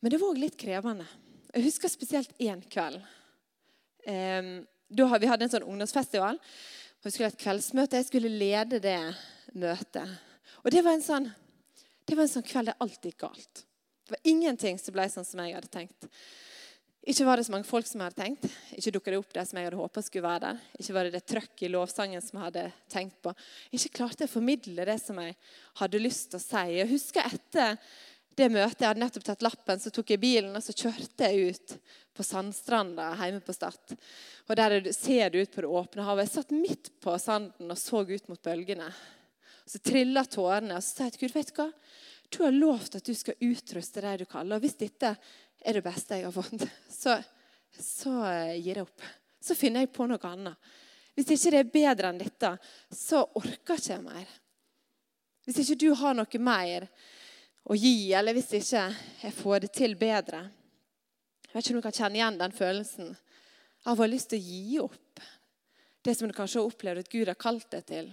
Men 0.01 0.11
det 0.11 0.19
var 0.21 0.33
òg 0.33 0.41
litt 0.41 0.57
krevende. 0.59 1.05
Jeg 1.53 1.69
husker 1.69 1.91
spesielt 1.91 2.33
én 2.43 2.59
kveld. 2.69 2.99
da, 4.03 5.19
vi 5.19 5.29
hadde 5.31 5.47
en 5.47 5.53
sånn 5.55 5.69
ungdomsfestival. 5.69 6.35
og 6.35 7.07
Vi 7.07 7.13
skulle 7.13 7.29
ha 7.29 7.35
et 7.35 7.43
kveldsmøte. 7.45 8.01
Jeg 8.01 8.09
skulle 8.09 8.33
lede 8.33 8.81
det 8.83 8.99
møtet. 9.55 10.17
Og 10.63 10.71
det 10.71 10.83
var 10.83 10.97
en 10.97 11.05
sånn, 11.05 11.31
det 12.07 12.15
var 12.15 12.27
en 12.27 12.33
sånn 12.35 12.47
kveld 12.47 12.73
der 12.73 12.83
alt 12.83 13.07
gikk 13.07 13.21
galt. 13.23 13.66
Det 14.07 14.15
var 14.15 14.29
ingenting 14.31 14.77
som 14.79 14.95
ble 14.95 15.03
sånn 15.11 15.25
som 15.27 15.41
jeg 15.43 15.57
hadde 15.57 15.67
tenkt. 15.67 16.07
Ikke 17.07 17.25
var 17.27 17.39
det 17.39 17.45
så 17.47 17.53
mange 17.53 17.67
folk 17.67 17.87
som 17.87 18.01
jeg 18.01 18.09
hadde 18.09 18.23
tenkt. 18.23 18.45
Ikke 18.75 18.91
dukka 18.95 19.11
det 19.11 19.19
opp 19.19 19.33
det 19.35 19.43
som 19.47 19.59
jeg 19.59 19.67
hadde 19.67 19.79
håpa 19.79 20.03
skulle 20.03 20.27
være 20.27 20.43
der. 20.45 20.61
Ikke 20.79 20.95
var 20.95 21.07
det 21.07 21.13
det 21.15 21.27
trøkk 21.27 21.63
i 21.63 21.69
lovsangen 21.71 22.23
som 22.23 22.39
jeg 22.39 22.45
hadde 22.49 22.63
tenkt 22.91 23.17
på. 23.23 23.31
Ikke 23.75 23.91
klarte 23.99 24.23
jeg 24.23 24.31
å 24.31 24.33
formidle 24.37 24.87
det 24.87 24.95
som 25.03 25.19
jeg 25.23 25.35
hadde 25.81 26.01
lyst 26.03 26.31
til 26.31 26.39
å 26.39 26.43
si. 26.43 26.63
Jeg 26.77 26.89
husker 26.91 27.27
etter 27.27 27.77
det 28.37 28.49
møtet 28.53 28.83
jeg 28.83 28.91
hadde 28.91 29.01
nettopp 29.01 29.27
tatt 29.27 29.45
lappen, 29.45 29.79
så 29.81 29.91
tok 29.91 30.11
jeg 30.13 30.21
bilen 30.21 30.55
og 30.55 30.63
så 30.63 30.75
kjørte 30.77 31.29
jeg 31.31 31.55
ut 31.55 31.77
på 32.15 32.25
sandstranda 32.27 33.09
hjemme 33.21 33.41
på 33.43 33.55
Stad. 33.55 33.95
Og 34.47 34.55
Der 34.59 34.91
ser 34.93 35.31
du 35.31 35.39
ut 35.41 35.51
på 35.51 35.63
det 35.63 35.71
åpne 35.79 36.05
havet. 36.05 36.27
Jeg 36.27 36.35
satt 36.35 36.53
midt 36.55 36.91
på 37.03 37.15
sanden 37.19 37.71
og 37.71 37.79
så 37.81 38.03
ut 38.07 38.29
mot 38.29 38.43
bølgene. 38.43 38.91
Så 39.67 39.79
trilla 39.83 40.23
tårene. 40.23 40.77
Og 40.77 40.83
så 40.83 40.91
sa 40.91 41.07
jeg 41.07 41.17
til 41.17 41.27
Gud, 41.27 41.35
vet 41.39 41.51
du 41.51 41.59
hva? 41.59 41.71
Du 42.29 42.43
har 42.43 42.51
lovt 42.51 42.97
at 42.99 43.05
du 43.05 43.13
skal 43.15 43.37
utruste 43.39 44.03
de 44.03 44.15
du 44.21 44.25
kaller. 44.25 44.57
Og 44.57 44.65
hvis 44.65 44.77
dette 44.79 45.13
er 45.61 45.77
det 45.77 45.83
beste 45.85 46.19
jeg 46.19 46.27
har 46.27 46.35
fått, 46.35 46.65
så, 47.01 47.17
så 47.71 48.15
gir 48.57 48.75
jeg 48.75 48.87
opp. 48.87 49.05
Så 49.41 49.55
finner 49.55 49.85
jeg 49.85 49.93
på 49.95 50.07
noe 50.09 50.21
annet. 50.27 50.73
Hvis 51.17 51.31
ikke 51.33 51.53
det 51.53 51.61
er 51.61 51.71
bedre 51.73 52.11
enn 52.11 52.19
dette, 52.21 52.51
så 52.93 53.23
orker 53.39 53.79
ikke 53.79 53.95
jeg 53.95 54.03
mer. 54.03 54.35
Hvis 55.47 55.63
ikke 55.63 55.79
du 55.81 55.87
har 55.97 56.13
noe 56.17 56.41
mer 56.43 56.85
å 57.67 57.75
gi, 57.75 58.11
eller 58.13 58.35
hvis 58.35 58.51
ikke 58.59 58.83
jeg 59.23 59.33
får 59.35 59.63
det 59.63 59.69
til 59.75 59.95
bedre 59.99 60.43
Jeg 61.47 61.53
vet 61.53 61.65
ikke 61.65 61.73
om 61.73 61.79
du 61.79 61.85
kan 61.85 61.95
kjenne 61.95 62.19
igjen 62.19 62.37
den 62.39 62.53
følelsen 62.55 63.09
av 63.87 63.95
å 63.95 64.03
ha 64.03 64.07
lyst 64.11 64.29
til 64.31 64.39
å 64.39 64.45
gi 64.45 64.79
opp 64.83 65.21
det 66.03 66.13
som 66.15 66.29
du 66.29 66.35
kanskje 66.35 66.59
har 66.59 66.69
opplevd 66.69 67.01
at 67.01 67.09
Gud 67.11 67.31
har 67.31 67.39
kalt 67.39 67.69
deg 67.71 67.87
til, 67.87 68.11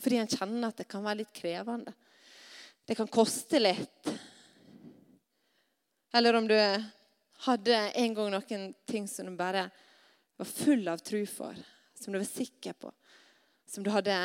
fordi 0.00 0.20
en 0.20 0.30
kjenner 0.30 0.68
at 0.68 0.78
det 0.80 0.86
kan 0.88 1.04
være 1.04 1.22
litt 1.22 1.32
krevende. 1.36 1.92
Det 2.88 2.94
kan 2.94 3.08
koste 3.08 3.58
litt. 3.60 4.08
Eller 6.12 6.34
om 6.34 6.46
du 6.48 6.56
hadde 7.44 7.76
en 7.76 8.14
gang 8.14 8.30
noen 8.32 8.62
ting 8.88 9.08
som 9.08 9.26
du 9.28 9.34
bare 9.36 9.66
var 10.36 10.48
full 10.48 10.88
av 10.88 11.02
tru 11.04 11.26
for, 11.28 11.52
som 11.94 12.14
du 12.14 12.18
var 12.18 12.24
sikker 12.24 12.72
på, 12.72 12.88
som 13.68 13.84
du 13.84 13.90
hadde 13.92 14.16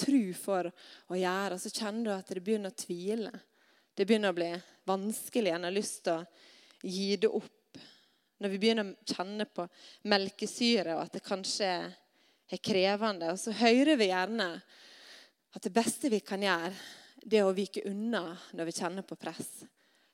tru 0.00 0.32
for 0.32 0.70
å 1.12 1.18
gjøre, 1.18 1.58
så 1.60 1.68
kjenner 1.68 2.06
du 2.06 2.12
at 2.14 2.32
det 2.32 2.40
begynner 2.46 2.72
å 2.72 2.78
tvile. 2.86 3.34
Det 3.92 4.06
begynner 4.08 4.32
å 4.32 4.38
bli 4.38 4.48
vanskelig. 4.88 5.52
En 5.52 5.68
har 5.68 5.76
lyst 5.76 6.00
til 6.06 6.22
å 6.22 6.88
gi 6.88 7.18
det 7.20 7.28
opp. 7.28 7.82
Når 8.40 8.54
vi 8.54 8.62
begynner 8.62 8.94
å 8.94 9.12
kjenne 9.12 9.44
på 9.44 9.66
melkesyre, 10.08 10.96
og 10.96 11.02
at 11.04 11.18
det 11.18 11.22
kanskje 11.28 11.68
er 12.48 12.64
krevende. 12.64 13.34
Og 13.34 13.44
så 13.44 13.52
hører 13.60 14.00
vi 14.00 14.08
gjerne 14.08 14.48
at 15.52 15.68
det 15.68 15.74
beste 15.76 16.08
vi 16.08 16.22
kan 16.24 16.48
gjøre, 16.48 16.72
det 17.22 17.42
å 17.44 17.54
vike 17.56 17.84
unna 17.88 18.36
når 18.56 18.70
vi 18.70 18.76
kjenner 18.78 19.06
på 19.06 19.18
press. 19.20 19.64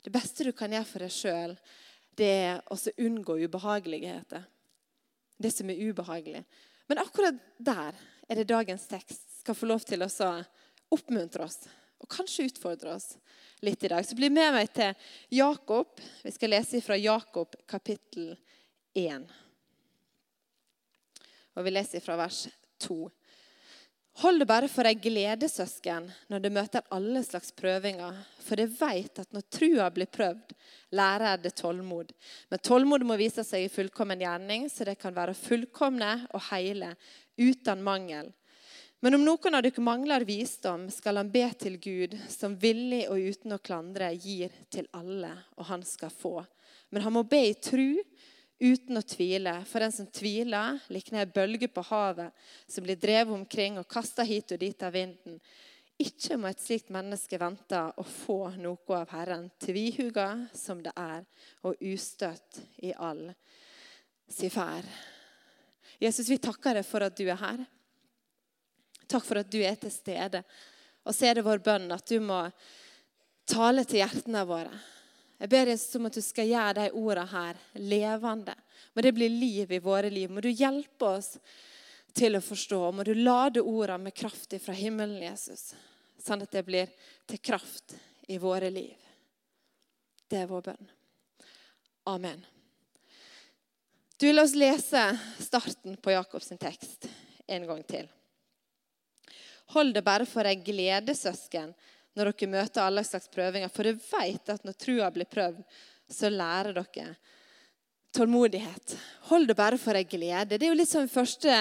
Det 0.03 0.13
beste 0.15 0.47
du 0.47 0.53
kan 0.57 0.73
gjøre 0.73 0.89
for 0.89 1.05
deg 1.05 1.15
sjøl, 1.15 1.57
det 2.17 2.33
er 2.47 2.61
å 2.73 2.77
unngå 2.79 3.39
ubehageligheter. 3.45 4.45
Det 5.37 5.51
som 5.53 5.71
er 5.71 5.81
ubehagelig. 5.83 6.45
Men 6.87 7.03
akkurat 7.03 7.41
der 7.59 7.97
er 8.29 8.39
det 8.39 8.49
dagens 8.49 8.87
tekst 8.89 9.41
skal 9.41 9.59
få 9.59 9.69
lov 9.69 9.85
til 9.85 10.03
å 10.07 10.11
oppmuntre 10.95 11.45
oss 11.45 11.67
og 11.97 12.09
kanskje 12.13 12.47
utfordre 12.51 12.95
oss 12.97 13.17
litt 13.65 13.85
i 13.85 13.91
dag. 13.91 14.05
Så 14.05 14.17
bli 14.17 14.31
med 14.31 14.55
meg 14.55 14.71
til 14.75 14.95
Jakob. 15.35 15.97
Vi 16.23 16.33
skal 16.35 16.53
lese 16.53 16.83
fra 16.85 16.97
Jakob 16.99 17.57
kapittel 17.69 18.35
1. 18.97 19.27
Og 21.57 21.65
vi 21.65 21.73
leser 21.73 22.05
fra 22.05 22.19
vers 22.21 22.45
2. 22.85 22.99
Hold 24.17 24.41
det 24.41 24.47
bare 24.49 24.69
for 24.73 24.89
ei 24.89 24.97
glede, 24.97 25.45
søsken, 25.53 26.07
når 26.33 26.41
det 26.41 26.51
møter 26.57 26.87
alle 26.97 27.21
slags 27.21 27.51
prøvinger. 27.53 28.17
For 28.41 28.57
det 28.57 28.71
veit 28.79 29.21
at 29.21 29.29
når 29.37 29.45
trua 29.53 29.91
blir 29.93 30.09
prøvd, 30.09 30.55
lærer 30.97 31.43
det 31.43 31.53
tålmod. 31.59 32.15
Men 32.49 32.63
tålmod 32.65 33.05
må 33.05 33.19
vise 33.21 33.45
seg 33.45 33.67
i 33.67 33.73
fullkommen 33.75 34.25
gjerning, 34.25 34.71
så 34.73 34.87
det 34.89 34.97
kan 35.03 35.13
være 35.13 35.37
fullkomne 35.37 36.15
og 36.31 36.47
hele, 36.49 36.95
uten 37.37 37.85
mangel. 37.85 38.33
Men 39.05 39.19
om 39.19 39.27
noen 39.27 39.59
av 39.59 39.67
dere 39.67 39.85
mangler 39.85 40.25
visdom, 40.25 40.89
skal 40.89 41.21
han 41.21 41.29
be 41.29 41.45
til 41.61 41.77
Gud, 41.77 42.17
som 42.33 42.57
villig 42.57 43.03
og 43.13 43.21
uten 43.21 43.53
å 43.53 43.61
klandre 43.61 44.09
gir 44.17 44.55
til 44.73 44.89
alle, 44.97 45.35
og 45.61 45.69
han 45.69 45.85
skal 45.85 46.15
få. 46.15 46.39
Men 46.89 47.05
han 47.05 47.13
må 47.19 47.27
be 47.29 47.43
i 47.51 47.59
tru, 47.61 48.01
uten 48.59 48.99
å 48.99 49.05
tvile. 49.05 49.59
For 49.69 49.85
den 49.85 49.95
som 49.95 50.09
tviler, 50.11 50.81
likner 50.93 51.25
ei 51.25 51.33
bølge 51.33 51.69
på 51.73 51.85
havet, 51.91 52.35
som 52.69 52.87
blir 52.87 52.99
drevet 53.01 53.35
omkring 53.35 53.81
og 53.81 53.89
kasta 53.91 54.27
hit 54.27 54.55
og 54.57 54.63
dit 54.63 54.87
av 54.87 54.95
vinden. 54.97 55.41
Ikke 55.97 56.37
må 56.37 56.51
et 56.51 56.61
slikt 56.61 56.91
menneske 56.93 57.39
vente 57.41 57.79
å 57.97 58.05
få 58.05 58.51
noe 58.61 58.99
av 58.99 59.13
Herren, 59.15 59.49
tvihuga 59.63 60.29
som 60.57 60.83
det 60.85 60.93
er, 60.93 61.25
og 61.65 61.81
ustøtt 61.81 62.61
i 62.85 62.93
all 62.93 63.31
si 64.29 64.51
ferd. 64.53 64.89
Jesus, 66.03 66.29
vi 66.29 66.37
takker 66.43 66.77
deg 66.77 66.85
for 66.85 67.07
at 67.07 67.17
du 67.17 67.25
er 67.25 67.41
her. 67.41 67.63
Takk 69.07 69.25
for 69.25 69.41
at 69.41 69.49
du 69.49 69.61
er 69.65 69.79
til 69.81 69.93
stede. 69.95 70.43
Og 71.07 71.15
så 71.15 71.31
er 71.31 71.39
det 71.39 71.47
vår 71.47 71.63
bønn 71.65 71.89
at 71.95 72.05
du 72.11 72.19
må 72.21 72.43
tale 73.49 73.87
til 73.87 74.03
hjertene 74.03 74.43
våre. 74.49 74.75
Jeg 75.37 75.53
ber 75.53 75.69
Jesus 75.69 75.99
om 75.99 76.09
at 76.09 76.17
du 76.17 76.23
skal 76.25 76.49
gjøre 76.49 76.77
de 76.79 76.87
ordene 76.97 77.27
her 77.31 77.59
levende. 77.77 78.55
Må 78.97 79.05
det 79.05 79.13
bli 79.17 79.29
liv 79.29 79.73
i 79.73 79.83
våre 79.85 80.11
liv. 80.11 80.31
Må 80.33 80.41
du 80.41 80.49
hjelpe 80.49 81.11
oss 81.19 81.35
til 82.17 82.39
å 82.39 82.45
forstå. 82.45 82.81
Må 82.97 83.05
du 83.05 83.13
lade 83.15 83.61
ordene 83.61 84.09
med 84.09 84.17
kraft 84.17 84.57
fra 84.63 84.77
himmelen, 84.77 85.21
Jesus. 85.21 85.75
Sånn 86.23 86.43
at 86.47 86.53
det 86.57 86.65
blir 86.65 86.89
til 87.29 87.43
kraft 87.45 87.99
i 88.33 88.39
våre 88.41 88.71
liv. 88.73 88.97
Det 90.27 90.41
er 90.41 90.51
vår 90.51 90.71
bønn. 90.71 90.93
Amen. 92.09 92.41
Du, 94.17 94.31
La 94.33 94.47
oss 94.47 94.57
lese 94.57 95.03
starten 95.45 95.99
på 96.01 96.15
Jakobs 96.15 96.49
tekst 96.57 97.05
en 97.47 97.67
gang 97.69 97.83
til. 97.85 98.09
Hold 99.75 99.93
det 99.95 100.03
bare 100.07 100.27
for 100.31 100.47
ei 100.47 100.57
glede, 100.63 101.15
søsken, 101.19 101.75
når 102.17 102.33
dere 102.33 102.51
møter 102.51 102.83
alle 102.83 103.05
slags 103.05 103.29
prøvinger. 103.33 103.73
For 103.73 103.87
dere 103.87 104.01
vet 104.01 104.53
at 104.55 104.65
når 104.65 104.79
trua 104.81 105.11
blir 105.13 105.29
prøvd, 105.31 105.63
så 106.13 106.31
lærer 106.33 106.77
dere 106.77 107.11
tålmodighet. 108.17 108.97
Hold 109.31 109.51
det 109.51 109.59
bare 109.59 109.79
for 109.79 109.99
ei 109.99 110.07
glede. 110.09 110.57
Det 110.57 110.65
er 110.65 110.73
jo 110.73 110.79
litt 110.79 110.91
sånn 110.91 111.11
første, 111.13 111.53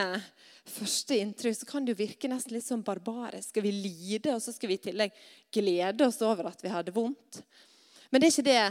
første 0.71 1.17
inntrykk 1.19 1.57
så 1.59 1.69
kan 1.69 1.85
det 1.85 1.95
jo 1.95 2.03
virke 2.05 2.31
nesten 2.31 2.55
litt 2.55 2.67
sånn 2.67 2.85
barbarisk. 2.85 3.51
Skal 3.51 3.65
vi 3.65 3.74
lide, 3.75 4.35
og 4.35 4.43
så 4.43 4.55
skal 4.55 4.71
vi 4.71 4.79
i 4.79 4.83
tillegg 4.88 5.15
glede 5.53 6.07
oss 6.07 6.21
over 6.24 6.51
at 6.51 6.63
vi 6.63 6.71
hadde 6.71 6.95
vondt? 6.95 7.41
Men 8.09 8.21
det 8.21 8.29
er 8.29 8.35
ikke 8.35 8.51
det 8.51 8.62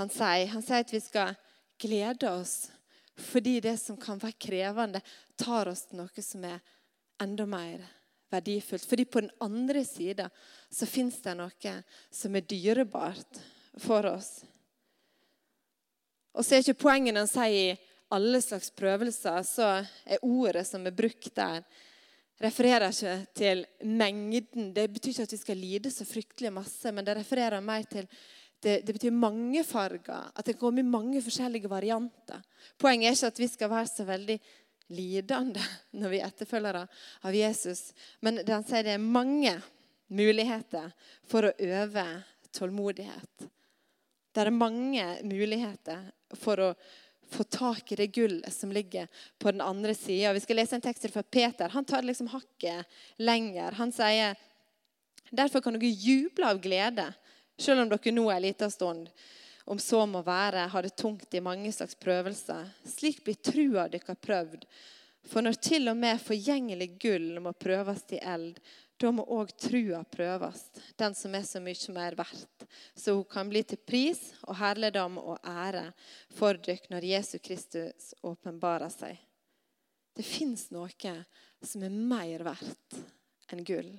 han 0.00 0.10
sier. 0.12 0.48
Han 0.54 0.64
sier 0.64 0.82
at 0.82 0.94
vi 0.94 1.02
skal 1.04 1.36
glede 1.80 2.32
oss 2.32 2.56
fordi 3.16 3.62
det 3.64 3.78
som 3.80 3.96
kan 3.96 4.18
være 4.20 4.36
krevende, 4.36 5.00
tar 5.40 5.70
oss 5.70 5.86
til 5.88 6.02
noe 6.02 6.24
som 6.24 6.42
er 6.44 6.58
enda 7.22 7.46
mer 7.48 7.80
verdifullt. 8.36 8.86
Fordi 8.86 9.08
på 9.08 9.24
den 9.24 9.32
andre 9.44 9.84
sida 9.84 10.28
så 10.70 10.88
fins 10.88 11.18
det 11.24 11.36
noe 11.38 11.74
som 12.14 12.36
er 12.36 12.46
dyrebart 12.46 13.42
for 13.82 14.06
oss. 14.12 14.40
Og 16.36 16.44
så 16.44 16.56
er 16.56 16.64
ikke 16.64 16.84
poenget 16.84 17.16
han 17.16 17.30
sier 17.30 17.74
i 17.74 17.76
alle 18.14 18.40
slags 18.44 18.70
prøvelser, 18.76 19.42
så 19.42 19.68
er 20.06 20.22
ordet 20.22 20.66
som 20.68 20.84
er 20.86 20.94
brukt 20.94 21.32
der, 21.34 21.64
refererer 22.42 22.92
ikke 22.92 23.14
til 23.34 23.64
mengden. 23.88 24.72
Det 24.76 24.90
betyr 24.92 25.14
ikke 25.14 25.26
at 25.26 25.32
vi 25.32 25.40
skal 25.40 25.60
lide 25.60 25.90
så 25.90 26.04
fryktelig 26.04 26.52
masse, 26.52 26.92
men 26.92 27.06
det 27.06 27.16
refererer 27.16 27.64
mer 27.64 27.86
til 27.88 28.04
det, 28.62 28.80
det 28.86 28.94
betyr 28.96 29.14
mange 29.14 29.64
farger. 29.64 30.30
At 30.36 30.46
det 30.46 30.58
kommer 30.60 30.84
i 30.84 30.86
mange 30.86 31.22
forskjellige 31.22 31.70
varianter. 31.70 32.44
Poenget 32.78 33.08
er 33.08 33.16
ikke 33.16 33.32
at 33.32 33.40
vi 33.40 33.48
skal 33.52 33.72
være 33.72 33.90
så 33.90 34.06
veldig 34.08 34.38
lidende 34.88 35.62
når 35.98 36.12
vi 36.12 36.20
er 36.20 36.30
etterfølgere 36.30 36.86
av 37.26 37.34
Jesus. 37.34 37.90
Men 38.20 38.40
han 38.46 38.66
sier 38.66 38.86
det 38.86 38.96
er 38.96 39.02
mange 39.02 39.56
muligheter 40.12 40.92
for 41.26 41.48
å 41.48 41.56
øve 41.58 42.06
tålmodighet. 42.54 43.48
Det 44.32 44.44
er 44.44 44.52
mange 44.52 45.04
muligheter 45.24 46.10
for 46.36 46.60
å 46.60 46.70
få 47.30 47.44
tak 47.50 47.92
i 47.92 47.98
det 47.98 48.06
gullet 48.14 48.52
som 48.54 48.72
ligger 48.72 49.08
på 49.38 49.50
den 49.50 49.60
andre 49.64 49.94
sida. 49.94 50.32
Vi 50.32 50.42
skal 50.44 50.60
lese 50.60 50.76
en 50.76 50.84
tekst 50.84 51.08
fra 51.10 51.22
Peter. 51.22 51.68
Han 51.68 51.84
tar 51.84 52.06
liksom 52.06 52.28
hakket 52.30 52.86
lenger. 53.16 53.72
Han 53.80 53.92
sier 53.92 54.36
derfor 55.30 55.64
kan 55.64 55.74
dere 55.74 55.90
juble 55.90 56.46
av 56.46 56.60
glede, 56.62 57.08
selv 57.58 57.82
om 57.82 57.90
dere 57.90 58.14
nå 58.14 58.28
er 58.30 58.38
en 58.38 58.46
liten 58.46 58.70
stund 58.70 59.10
om 59.66 59.78
så 59.82 60.04
må 60.06 60.22
være, 60.22 60.68
har 60.70 60.86
det 60.86 60.96
tungt 60.96 61.34
i 61.34 61.42
mange 61.42 61.72
slags 61.74 61.98
prøvelser. 61.98 62.68
Slik 62.86 63.24
blir 63.26 63.38
trua 63.42 63.88
deres 63.90 64.18
prøvd. 64.22 64.64
For 65.26 65.42
når 65.42 65.58
til 65.58 65.90
og 65.90 65.96
med 65.98 66.22
forgjengelig 66.22 66.92
gull 67.02 67.40
må 67.42 67.50
prøves 67.58 68.04
til 68.06 68.22
eld, 68.22 68.60
da 68.96 69.10
må 69.12 69.26
òg 69.28 69.50
trua 69.60 70.04
prøves, 70.08 70.62
den 70.96 71.14
som 71.18 71.34
er 71.36 71.44
så 71.44 71.60
mye 71.60 71.92
mer 71.92 72.14
verdt, 72.16 72.64
så 72.94 73.16
hun 73.18 73.26
kan 73.28 73.50
bli 73.50 73.60
til 73.66 73.82
pris 73.82 74.22
og 74.46 74.56
herligdom 74.56 75.18
og 75.20 75.36
ære 75.44 75.90
for 76.38 76.56
dere 76.56 76.94
når 76.94 77.10
Jesus 77.10 77.42
Kristus 77.44 78.14
åpenbarer 78.22 78.92
seg. 78.92 79.18
Det 80.16 80.24
fins 80.24 80.70
noe 80.72 81.16
som 81.60 81.84
er 81.84 81.92
mer 81.92 82.46
verdt 82.46 83.02
enn 83.52 83.66
gull. 83.66 83.92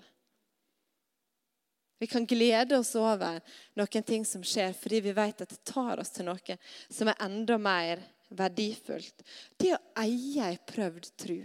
Vi 1.99 2.07
kan 2.07 2.25
glede 2.25 2.77
oss 2.77 2.93
over 2.95 3.39
noen 3.77 4.03
ting 4.05 4.25
som 4.25 4.43
skjer, 4.45 4.73
fordi 4.77 5.01
vi 5.07 5.15
vet 5.17 5.41
at 5.41 5.49
det 5.49 5.63
tar 5.65 6.01
oss 6.01 6.13
til 6.13 6.27
noe 6.27 6.57
som 6.89 7.09
er 7.09 7.23
enda 7.25 7.57
mer 7.57 8.03
verdifullt. 8.29 9.23
Det 9.57 9.73
å 9.73 9.81
eie 10.03 10.51
ei 10.51 10.59
prøvd 10.69 11.09
tru, 11.17 11.39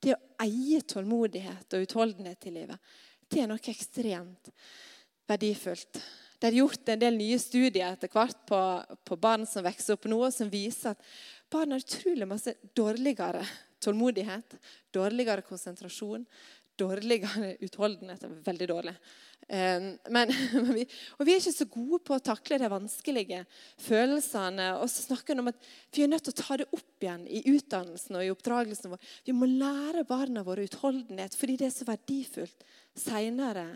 det 0.00 0.14
å 0.14 0.22
eie 0.46 0.80
tålmodighet 0.80 1.76
og 1.76 1.84
utholdenhet 1.84 2.48
i 2.48 2.54
livet, 2.54 2.78
det 3.30 3.42
er 3.42 3.50
noe 3.50 3.72
ekstremt 3.72 4.50
verdifullt. 5.28 6.00
Det 6.40 6.48
er 6.48 6.56
gjort 6.56 6.88
en 6.88 7.02
del 7.02 7.18
nye 7.18 7.36
studier 7.38 7.92
etter 7.92 8.08
hvert 8.08 8.38
på, 8.48 8.58
på 9.04 9.16
barn 9.20 9.44
som 9.46 9.66
vokser 9.66 9.98
opp 9.98 10.06
nå, 10.08 10.22
som 10.32 10.48
viser 10.48 10.94
at 10.94 11.10
barn 11.52 11.74
har 11.74 11.84
utrolig 11.84 12.28
masse 12.28 12.54
dårligere 12.76 13.44
tålmodighet, 13.84 14.56
dårligere 14.92 15.44
konsentrasjon, 15.44 16.24
dårligere 16.80 17.58
utholdenhet. 17.60 18.24
Veldig 18.46 18.68
dårlig. 18.72 18.94
Men, 19.50 19.96
men 20.14 20.84
og 21.18 21.26
vi 21.26 21.34
er 21.34 21.40
ikke 21.40 21.52
så 21.52 21.66
gode 21.70 22.00
på 22.06 22.16
å 22.16 22.22
takle 22.22 22.60
de 22.62 22.70
vanskelige 22.70 23.42
følelsene. 23.82 24.68
Og 24.78 24.86
så 24.92 25.08
snakker 25.08 25.34
han 25.34 25.44
om 25.44 25.50
at 25.50 25.70
vi 25.96 26.04
er 26.04 26.12
nødt 26.12 26.28
til 26.28 26.34
å 26.36 26.40
ta 26.40 26.58
det 26.60 26.68
opp 26.70 27.04
igjen 27.04 27.26
i 27.26 27.42
utdannelsen 27.50 28.18
og 28.18 28.26
i 28.26 28.32
oppdragelsen 28.34 28.94
vår. 28.94 29.14
Vi 29.26 29.34
må 29.36 29.48
lære 29.50 30.06
barna 30.08 30.44
våre 30.46 30.66
utholdenhet 30.68 31.34
fordi 31.38 31.58
det 31.60 31.70
er 31.70 31.74
så 31.74 31.88
verdifullt 31.88 32.66
seinere 32.98 33.66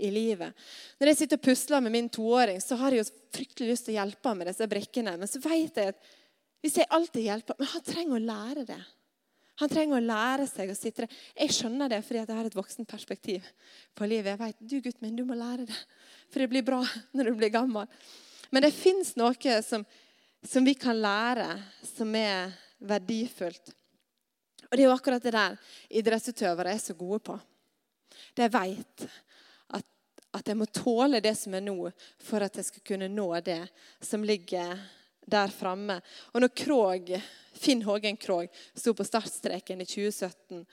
i 0.00 0.10
livet. 0.12 0.56
Når 0.98 1.12
jeg 1.12 1.20
sitter 1.22 1.38
og 1.38 1.44
pusler 1.44 1.84
med 1.84 1.94
min 1.94 2.08
toåring, 2.12 2.60
så 2.62 2.78
har 2.80 2.94
jeg 2.94 3.04
jo 3.04 3.10
fryktelig 3.36 3.74
lyst 3.74 3.86
til 3.86 3.94
å 3.94 4.00
hjelpe 4.00 4.32
ham 4.32 4.40
med 4.40 4.50
disse 4.50 4.68
brikkene. 4.70 5.16
Men 5.20 5.30
så 5.30 5.42
vet 5.44 5.76
jeg 5.76 5.94
at 5.94 6.08
hvis 6.60 6.76
jeg 6.76 6.92
alltid 6.92 7.24
hjelper 7.24 7.56
Men 7.56 7.70
han 7.72 7.84
trenger 7.86 8.18
å 8.18 8.24
lære 8.24 8.64
det. 8.68 8.80
Han 9.60 9.68
trenger 9.68 9.98
å 9.98 10.04
lære 10.04 10.46
seg 10.48 10.70
å 10.72 10.76
sitte 10.76 11.04
der. 11.04 11.18
Jeg 11.36 11.52
skjønner 11.52 11.90
det 11.92 12.00
fordi 12.06 12.22
jeg 12.22 12.36
har 12.38 12.48
et 12.48 12.56
voksent 12.56 12.88
perspektiv 12.88 13.44
på 13.96 14.08
livet. 14.08 14.32
Jeg 14.32 14.40
vet, 14.40 14.62
du 14.64 14.78
gutt 14.80 15.02
min, 15.04 15.16
du 15.18 15.26
må 15.28 15.36
lære 15.36 15.66
det, 15.68 15.80
for 16.32 16.40
det 16.40 16.48
blir 16.52 16.64
bra 16.64 16.80
når 17.16 17.28
du 17.28 17.40
blir 17.42 17.52
gammel. 17.52 17.88
Men 18.50 18.64
det 18.64 18.72
fins 18.74 19.12
noe 19.20 19.58
som, 19.62 19.84
som, 20.42 20.64
vi 20.64 20.74
kan 20.74 20.96
lære, 20.96 21.50
som 21.84 22.14
er 22.16 22.54
verdifullt. 22.80 23.74
Og 24.70 24.76
det 24.76 24.84
er 24.84 24.88
jo 24.88 24.94
akkurat 24.94 25.26
det 25.26 25.34
der 25.34 25.58
idrettsutøvere 26.00 26.72
er 26.72 26.80
så 26.80 26.96
gode 26.96 27.20
på. 27.26 27.36
De 28.38 28.46
vet 28.48 29.04
at, 29.76 29.86
at 30.38 30.48
jeg 30.48 30.56
må 30.56 30.70
tåle 30.72 31.20
det 31.20 31.34
som 31.38 31.54
er 31.58 31.66
nå, 31.66 31.90
for 32.22 32.46
at 32.46 32.56
jeg 32.56 32.70
skal 32.70 32.86
kunne 32.92 33.10
nå 33.12 33.28
det 33.44 33.60
som 34.00 34.24
ligger 34.24 34.78
der 35.30 35.52
framme. 35.54 36.00
Og 36.32 36.42
når 36.42 36.54
Krog, 36.56 37.12
Finn 37.60 37.84
Hågen 37.86 38.18
Krog 38.20 38.50
sto 38.74 38.94
på 38.96 39.06
startstreken 39.06 39.82
i 39.82 39.88
2017, 39.88 40.64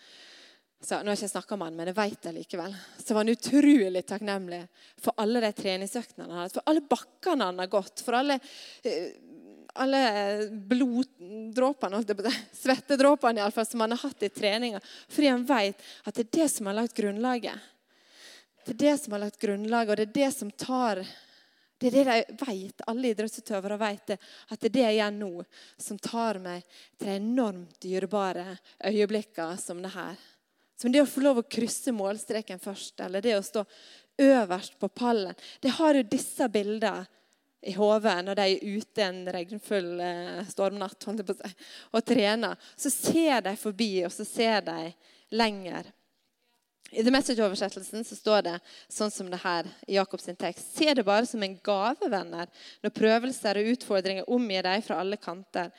så 0.79 0.99
nå 1.01 1.09
har 1.09 1.15
jeg 1.15 1.25
ikke 1.25 1.31
snakka 1.31 1.57
med 1.57 1.71
han, 1.71 1.77
men 1.79 1.89
jeg 1.89 1.97
vet 1.97 2.25
det 2.27 2.33
likevel. 2.35 2.73
Så 3.01 3.15
var 3.15 3.23
han 3.23 3.33
utrolig 3.33 4.03
takknemlig 4.05 4.59
for 5.01 5.17
alle 5.23 5.41
de 5.41 5.49
treningsøktene 5.57 6.27
han 6.27 6.43
hadde. 6.43 6.53
For 6.53 6.69
alle 6.69 6.83
bakkene 6.85 7.47
han 7.49 7.63
har 7.63 7.71
gått. 7.71 8.03
For 8.05 8.17
alle, 8.19 8.37
eh, 8.85 9.07
alle 9.81 10.01
bloddråpene, 10.69 12.03
svettedråpene 12.53 13.41
iallfall, 13.41 13.65
som 13.65 13.81
han 13.81 13.95
har 13.95 14.03
hatt 14.05 14.27
i 14.27 14.29
treninga. 14.29 14.83
Fordi 15.09 15.33
han 15.33 15.47
vet 15.49 15.81
at 16.05 16.13
det 16.13 16.27
er 16.27 16.35
det 16.43 16.49
som 16.53 16.69
har 16.69 16.77
lagt 16.77 16.97
grunnlaget. 16.97 17.73
Det 18.67 18.75
er 18.75 18.83
det 18.83 18.97
som 19.01 19.15
har 19.15 19.25
lagt 19.25 19.41
grunnlaget, 19.41 19.89
og 19.89 19.97
det 19.97 20.07
er 20.09 20.17
det 20.19 20.31
som 20.35 20.51
tar 20.51 21.01
det 21.77 21.91
er 21.91 21.97
det 21.97 22.05
de 22.07 22.45
vet, 22.45 22.81
alle 22.89 23.11
idrettsutøvere 23.11 23.77
vet 23.81 24.13
det, 24.13 24.17
at 24.49 24.61
det 24.61 24.69
er 24.69 24.75
det 24.77 24.85
jeg 24.85 24.97
gjør 24.97 25.13
nå, 25.17 25.31
som 25.77 25.99
tar 26.01 26.39
meg 26.41 26.65
til 26.97 27.09
de 27.09 27.17
enormt 27.19 27.77
dyrebare 27.83 28.47
øyeblikkene 28.89 29.59
som 29.61 29.83
det 29.83 29.93
her. 29.93 30.17
Som 30.77 30.93
det 30.93 31.01
å 31.01 31.09
få 31.09 31.21
lov 31.25 31.41
å 31.41 31.49
krysse 31.49 31.93
målstreken 31.93 32.61
først, 32.61 32.99
eller 33.05 33.21
det 33.21 33.35
å 33.37 33.45
stå 33.45 33.63
øverst 34.21 34.79
på 34.81 34.89
pallen. 34.89 35.37
Det 35.61 35.73
har 35.77 35.97
jo 35.97 36.09
disse 36.09 36.49
bildene 36.53 37.05
i 37.67 37.73
hodet 37.73 38.15
når 38.25 38.37
de 38.37 38.45
er 38.45 38.77
ute 38.77 39.03
en 39.03 39.21
regnfull 39.33 39.89
eh, 40.03 40.41
stormnatt 40.49 41.07
og 41.09 42.01
trener. 42.05 42.57
Så 42.77 42.93
ser 42.93 43.41
de 43.45 43.55
forbi, 43.57 43.91
og 44.05 44.13
så 44.13 44.25
ser 44.25 44.61
de 44.65 44.91
lenger. 45.37 45.89
I 46.91 47.03
The 47.03 47.11
Message-oversettelsen 47.11 48.05
så 48.07 48.15
står 48.15 48.45
det 48.45 48.53
sånn 48.87 49.11
som 49.11 49.31
det 49.31 49.41
her 49.41 49.67
i 49.87 49.97
Jakobs 49.97 50.29
tekst. 50.39 50.69
Se 50.77 50.93
det 50.93 51.03
bare 51.03 51.25
som 51.27 51.43
en 51.43 51.57
gave, 51.63 52.07
venner, 52.11 52.47
når 52.83 52.95
prøvelser 52.95 53.59
og 53.59 53.73
utfordringer 53.73 54.29
omgir 54.31 54.63
deg 54.63 54.85
fra 54.85 55.01
alle 55.03 55.19
kanter. 55.19 55.73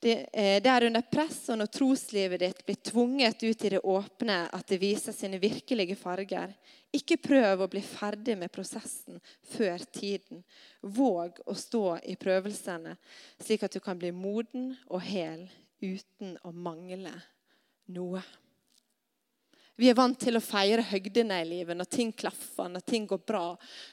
Det, 0.00 0.26
eh, 0.32 0.62
det 0.62 0.70
er 0.72 0.86
under 0.88 1.04
press 1.04 1.42
og 1.52 1.58
når 1.60 1.70
troslivet 1.76 2.40
ditt 2.40 2.64
blir 2.66 2.80
tvunget 2.82 3.42
ut 3.44 3.64
i 3.64 3.72
det 3.76 3.82
åpne, 3.84 4.38
at 4.48 4.66
det 4.66 4.80
viser 4.80 5.12
sine 5.12 5.38
virkelige 5.38 5.96
farger. 6.00 6.54
Ikke 6.90 7.20
prøv 7.20 7.62
å 7.62 7.70
bli 7.70 7.82
ferdig 7.84 8.38
med 8.40 8.50
prosessen 8.50 9.20
før 9.52 9.84
tiden. 9.92 10.42
Våg 10.80 11.42
å 11.46 11.54
stå 11.54 12.00
i 12.10 12.16
prøvelsene, 12.18 12.96
slik 13.38 13.62
at 13.68 13.76
du 13.76 13.80
kan 13.84 14.00
bli 14.00 14.10
moden 14.10 14.72
og 14.88 15.04
hel 15.04 15.46
uten 15.84 16.38
å 16.42 16.50
mangle 16.50 17.12
noe. 17.92 18.24
Vi 19.80 19.88
er 19.88 19.96
vant 19.96 20.18
til 20.20 20.36
å 20.36 20.44
feire 20.44 20.84
høgdene 20.90 21.38
i 21.40 21.48
livet 21.48 21.78
når 21.78 21.88
ting 21.88 22.10
klaffer, 22.12 22.68
når 22.68 22.82
ting 22.84 23.06
går 23.08 23.22
bra, 23.24 23.46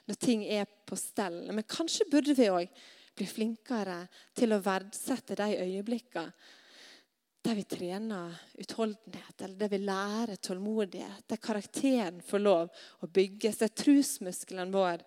når 0.04 0.20
ting 0.20 0.42
er 0.44 0.68
på 0.84 0.98
stell. 1.00 1.46
Men 1.48 1.64
kanskje 1.64 2.04
burde 2.12 2.36
vi 2.36 2.50
òg 2.52 2.82
bli 3.16 3.26
flinkere 3.26 4.02
til 4.36 4.52
å 4.52 4.60
verdsette 4.62 5.38
de 5.38 5.48
øyeblikkene 5.64 6.56
der 7.48 7.56
vi 7.56 7.64
trener 7.64 8.34
utholdenhet, 8.60 9.40
eller 9.40 9.56
der 9.56 9.70
vi 9.72 9.78
lærer 9.80 10.36
tålmodighet, 10.36 11.24
der 11.30 11.40
karakteren 11.40 12.20
får 12.20 12.42
lov 12.42 12.82
å 13.00 13.08
bygges, 13.08 13.60
der 13.62 13.72
trusmuskelen 13.72 14.74
våre 14.74 15.06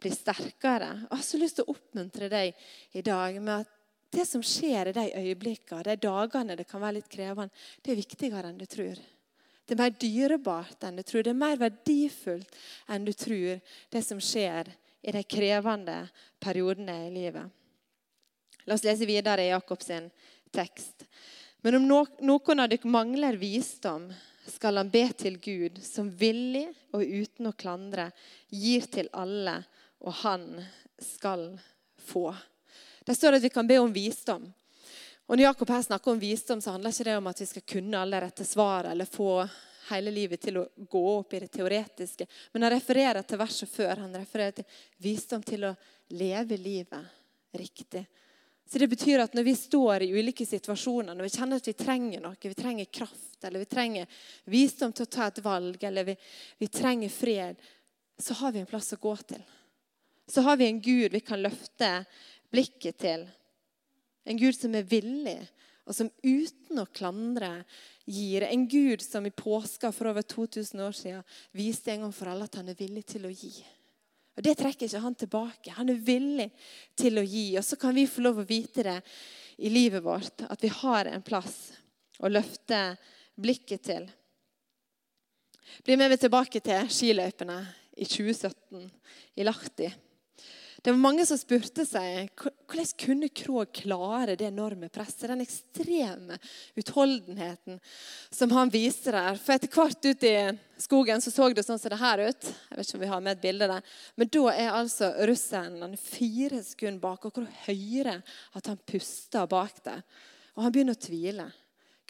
blir 0.00 0.14
sterkere. 0.16 0.92
Jeg 1.02 1.10
har 1.12 1.24
så 1.26 1.40
lyst 1.42 1.58
til 1.58 1.66
å 1.66 1.74
oppmuntre 1.74 2.30
deg 2.32 2.54
i 2.96 3.02
dag 3.04 3.36
med 3.42 3.66
at 3.66 3.80
det 4.12 4.24
som 4.28 4.44
skjer 4.44 4.88
i 4.88 4.96
de 4.96 5.08
øyeblikkene, 5.20 5.84
de 5.90 5.98
dagene 6.06 6.56
det 6.56 6.70
kan 6.70 6.80
være 6.80 7.02
litt 7.02 7.12
krevende, 7.12 7.52
det 7.82 7.92
er 7.92 8.00
viktigere 8.00 8.48
enn 8.48 8.62
du 8.62 8.68
tror. 8.70 9.02
Det 9.66 9.76
er 9.76 9.82
mer 9.82 9.94
dyrebart 9.94 10.84
enn 10.84 10.98
du 10.98 11.04
tror. 11.06 11.22
Det 11.22 11.32
er 11.32 11.38
mer 11.38 11.60
verdifullt 11.60 12.56
enn 12.90 13.06
du 13.06 13.12
tror, 13.16 13.60
det 13.92 14.02
som 14.04 14.20
skjer 14.20 14.72
i 15.02 15.14
de 15.14 15.22
krevende 15.26 15.98
periodene 16.42 16.96
i 17.06 17.12
livet. 17.14 17.46
La 18.66 18.76
oss 18.76 18.84
lese 18.86 19.06
videre 19.08 19.42
i 19.42 19.50
Jakobs 19.50 19.90
tekst. 20.54 21.06
Men 21.62 21.78
om 21.78 21.88
noen 21.88 22.62
av 22.62 22.70
dere 22.70 22.90
mangler 22.90 23.38
visdom, 23.38 24.10
skal 24.46 24.80
han 24.80 24.90
be 24.90 25.04
til 25.14 25.38
Gud, 25.38 25.78
som 25.86 26.08
villig 26.10 26.66
og 26.90 27.04
uten 27.06 27.46
å 27.46 27.54
klandre 27.54 28.08
gir 28.50 28.88
til 28.90 29.10
alle, 29.14 29.60
og 30.02 30.16
han 30.24 30.46
skal 30.98 31.52
få. 32.02 32.32
Det 33.06 33.14
står 33.14 33.38
at 33.38 33.44
vi 33.44 33.52
kan 33.54 33.66
be 33.66 33.78
om 33.78 33.94
visdom. 33.94 34.48
Og 35.32 35.38
Når 35.38 35.44
Jakob 35.44 35.68
her 35.68 35.82
snakker 35.82 36.10
om 36.10 36.18
visdom, 36.18 36.60
så 36.60 36.70
handler 36.70 36.92
ikke 36.92 37.04
det 37.04 37.12
om 37.16 37.28
at 37.30 37.38
vi 37.40 37.46
skal 37.48 37.62
kunne 37.72 38.00
alle 38.04 38.18
rette 38.20 38.44
svar 38.44 38.84
eller 38.90 39.08
få 39.08 39.46
hele 39.88 40.12
livet 40.12 40.42
til 40.44 40.58
å 40.60 40.64
gå 40.76 41.00
opp 41.08 41.32
i 41.32 41.40
det 41.40 41.48
teoretiske. 41.54 42.26
Men 42.52 42.66
han 42.66 42.74
refererer 42.74 43.24
til 43.24 43.40
verset 43.40 43.72
før. 43.72 44.02
Han 44.02 44.12
refererer 44.12 44.58
til 44.58 44.76
visdom 45.00 45.40
til 45.40 45.64
å 45.70 45.72
leve 46.20 46.60
livet 46.60 47.56
riktig. 47.56 48.04
Så 48.68 48.84
det 48.84 48.90
betyr 48.92 49.24
at 49.24 49.32
Når 49.32 49.48
vi 49.48 49.56
står 49.56 50.02
i 50.02 50.12
ulike 50.12 50.44
situasjoner, 50.46 51.14
når 51.14 51.30
vi 51.30 51.34
kjenner 51.38 51.64
at 51.64 51.72
vi 51.72 51.78
trenger 51.80 52.20
noe, 52.20 52.36
vi 52.36 52.54
trenger 52.54 52.92
kraft, 53.00 53.44
eller 53.44 53.64
vi 53.64 53.72
trenger 53.72 54.22
visdom 54.44 54.92
til 54.92 55.08
å 55.08 55.14
ta 55.16 55.32
et 55.32 55.44
valg, 55.48 55.82
eller 55.84 56.12
vi, 56.12 56.20
vi 56.58 56.68
trenger 56.68 57.08
fred, 57.08 57.68
så 58.20 58.34
har 58.34 58.52
vi 58.52 58.60
en 58.60 58.68
plass 58.68 58.92
å 58.92 59.00
gå 59.00 59.16
til. 59.16 59.40
Så 60.28 60.44
har 60.44 60.60
vi 60.60 60.68
en 60.68 60.80
Gud 60.80 61.12
vi 61.12 61.24
kan 61.24 61.40
løfte 61.40 62.02
blikket 62.52 63.00
til. 63.00 63.30
En 64.24 64.38
Gud 64.38 64.56
som 64.56 64.74
er 64.78 64.86
villig 64.88 65.40
og 65.82 65.96
som 65.96 66.10
uten 66.22 66.78
å 66.78 66.88
klandre 66.94 67.64
gir. 68.06 68.46
En 68.46 68.66
Gud 68.70 69.02
som 69.02 69.26
i 69.26 69.34
påska 69.34 69.90
for 69.94 70.12
over 70.12 70.22
2000 70.22 70.82
år 70.84 70.94
siden 70.96 71.24
viste 71.58 71.92
en 71.94 72.06
gang 72.06 72.14
for 72.14 72.30
alle 72.30 72.46
at 72.46 72.58
han 72.60 72.70
er 72.70 72.78
villig 72.78 73.04
til 73.10 73.26
å 73.26 73.32
gi. 73.32 73.52
Og 74.32 74.44
Det 74.46 74.54
trekker 74.56 74.86
ikke 74.86 75.02
han 75.02 75.18
tilbake. 75.18 75.74
Han 75.76 75.90
er 75.92 76.00
villig 76.00 76.48
til 76.96 77.18
å 77.20 77.26
gi. 77.26 77.50
Og 77.58 77.66
så 77.66 77.76
kan 77.76 77.94
vi 77.94 78.06
få 78.08 78.22
lov 78.24 78.40
å 78.40 78.48
vite 78.48 78.86
det 78.86 78.98
i 79.58 79.68
livet 79.68 80.02
vårt, 80.04 80.46
at 80.48 80.62
vi 80.62 80.70
har 80.72 81.10
en 81.10 81.22
plass 81.22 81.72
å 82.22 82.30
løfte 82.30 82.78
blikket 83.36 83.84
til. 83.90 84.06
Bli 85.84 85.98
med 85.98 86.12
meg 86.12 86.20
tilbake 86.22 86.62
til 86.64 86.88
skiløypene 86.88 87.58
i 88.00 88.08
2017 88.08 88.88
i 89.36 89.44
Lahti. 89.44 89.90
Det 90.82 90.90
var 90.90 90.98
mange 90.98 91.22
som 91.26 91.38
spurte 91.38 91.84
seg 91.86 92.32
hvordan 92.34 92.88
kunne 92.98 93.28
Krog 93.30 93.70
klare 93.76 94.34
det 94.34 94.48
enorme 94.48 94.88
presset, 94.90 95.28
den 95.30 95.44
ekstreme 95.44 96.38
utholdenheten 96.74 97.78
som 98.34 98.50
han 98.56 98.72
viste 98.72 99.14
der. 99.14 99.38
For 99.38 99.54
etter 99.54 99.70
hvert 99.70 100.08
ut 100.08 100.26
i 100.26 100.34
skogen 100.82 101.22
så, 101.22 101.30
så 101.30 101.46
det 101.54 101.62
sånn 101.62 101.78
som 101.78 101.92
det 101.92 102.00
her 102.00 102.24
ut. 102.26 102.50
Jeg 102.50 102.80
vet 102.80 102.88
ikke 102.88 102.98
om 102.98 103.04
vi 103.04 103.12
har 103.12 103.22
med 103.22 103.36
et 103.36 103.44
bilde 103.44 103.70
der. 103.70 103.94
Men 104.18 104.32
da 104.34 104.44
er 104.56 104.74
altså 104.80 105.12
russeren 105.30 105.94
fire 106.02 106.64
sekunder 106.66 107.02
bak, 107.04 107.28
og 107.30 107.38
hvor 107.38 107.46
høyere 107.68 108.18
at 108.58 108.72
han 108.72 108.82
puster 108.82 109.46
bak 109.46 109.78
der. 109.86 110.02
Og 110.56 110.66
han 110.66 110.74
begynner 110.74 110.98
å 110.98 111.04
tvile. 111.06 111.46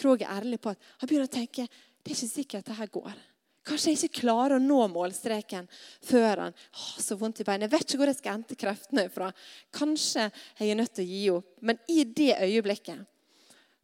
Krog 0.01 0.25
er 0.25 0.33
ærlig 0.33 0.63
på 0.65 0.73
at 0.73 0.93
han 0.97 1.13
begynner 1.13 1.29
å 1.29 1.37
tenke 1.37 1.69
det 2.03 2.11
er 2.11 2.17
ikke 2.17 2.33
sikkert 2.33 2.67
det 2.67 2.81
her 2.81 2.89
går. 2.91 3.21
Kanskje 3.63 3.93
jeg 3.93 3.99
ikke 4.01 4.23
klarer 4.25 4.57
å 4.57 4.63
nå 4.63 4.81
målstreken 4.91 5.69
før 6.03 6.49
han 6.49 6.57
har 6.57 7.03
så 7.03 7.15
vondt 7.19 7.43
i 7.43 7.47
beinet. 7.47 7.69
Jeg 7.69 7.75
vet 7.77 7.87
ikke 7.87 8.01
hvor 8.01 8.11
jeg 8.11 8.19
skal 8.19 8.37
hente 8.37 8.59
kreftene 8.59 9.05
fra. 9.13 9.29
Kanskje 9.75 10.27
jeg 10.59 10.73
er 10.73 10.79
nødt 10.81 10.95
til 10.97 11.05
å 11.05 11.13
gi 11.13 11.23
opp. 11.37 11.53
Men 11.63 11.79
i 11.87 12.03
det 12.03 12.33
øyeblikket 12.43 13.07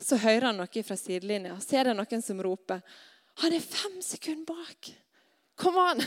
så 0.03 0.19
hører 0.19 0.51
han 0.51 0.59
noe 0.59 0.85
fra 0.87 0.99
sidelinja. 0.99 1.57
Ser 1.63 1.87
det 1.87 1.95
noen 1.99 2.25
som 2.25 2.43
roper. 2.43 2.83
Han 3.45 3.55
er 3.55 3.63
fem 3.63 4.01
sekunder 4.03 4.51
bak! 4.51 4.91
Kom 5.59 5.79
an! 5.79 6.03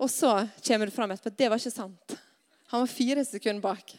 Og 0.00 0.08
så 0.08 0.32
kommer 0.64 0.88
det 0.88 0.96
fram 0.96 1.12
etterpå 1.12 1.32
at 1.32 1.40
det 1.40 1.48
var 1.52 1.60
ikke 1.60 1.74
sant. 1.74 2.16
Han 2.72 2.84
var 2.84 2.92
fire 2.92 3.24
sekunder 3.28 3.64
bak. 3.64 3.92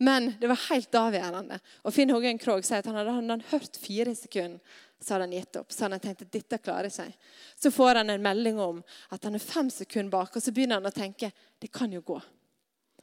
Men 0.00 0.30
det 0.40 0.48
var 0.48 0.62
helt 0.70 0.96
avgjørende. 0.96 1.58
Og 1.84 1.92
Finn 1.92 2.12
Hågen 2.12 2.40
Krogh 2.40 2.64
sier 2.64 2.80
at 2.80 2.88
han 2.88 2.96
hadde, 2.96 3.16
han 3.18 3.34
hadde 3.34 3.50
hørt 3.52 3.76
fire 3.80 4.14
sekunder 4.16 4.78
så 5.00 5.14
hadde 5.14 5.24
han 5.24 5.32
gitt 5.32 5.56
opp. 5.56 5.72
Så 5.72 5.84
hadde 5.84 5.94
han 5.94 6.00
tenkt 6.00 6.22
at 6.22 6.32
dette 6.32 6.58
klarer 6.60 6.92
seg. 6.92 7.14
Så 7.56 7.70
får 7.72 8.02
han 8.02 8.10
en 8.12 8.22
melding 8.22 8.60
om 8.60 8.82
at 9.08 9.24
han 9.24 9.36
er 9.36 9.42
fem 9.42 9.70
sekunder 9.72 10.12
bak, 10.12 10.36
og 10.36 10.44
så 10.44 10.52
begynner 10.52 10.80
han 10.80 10.90
å 10.90 10.94
tenke 10.94 11.32
det 11.60 11.72
kan 11.72 11.92
jo 11.92 12.02
gå. 12.04 12.18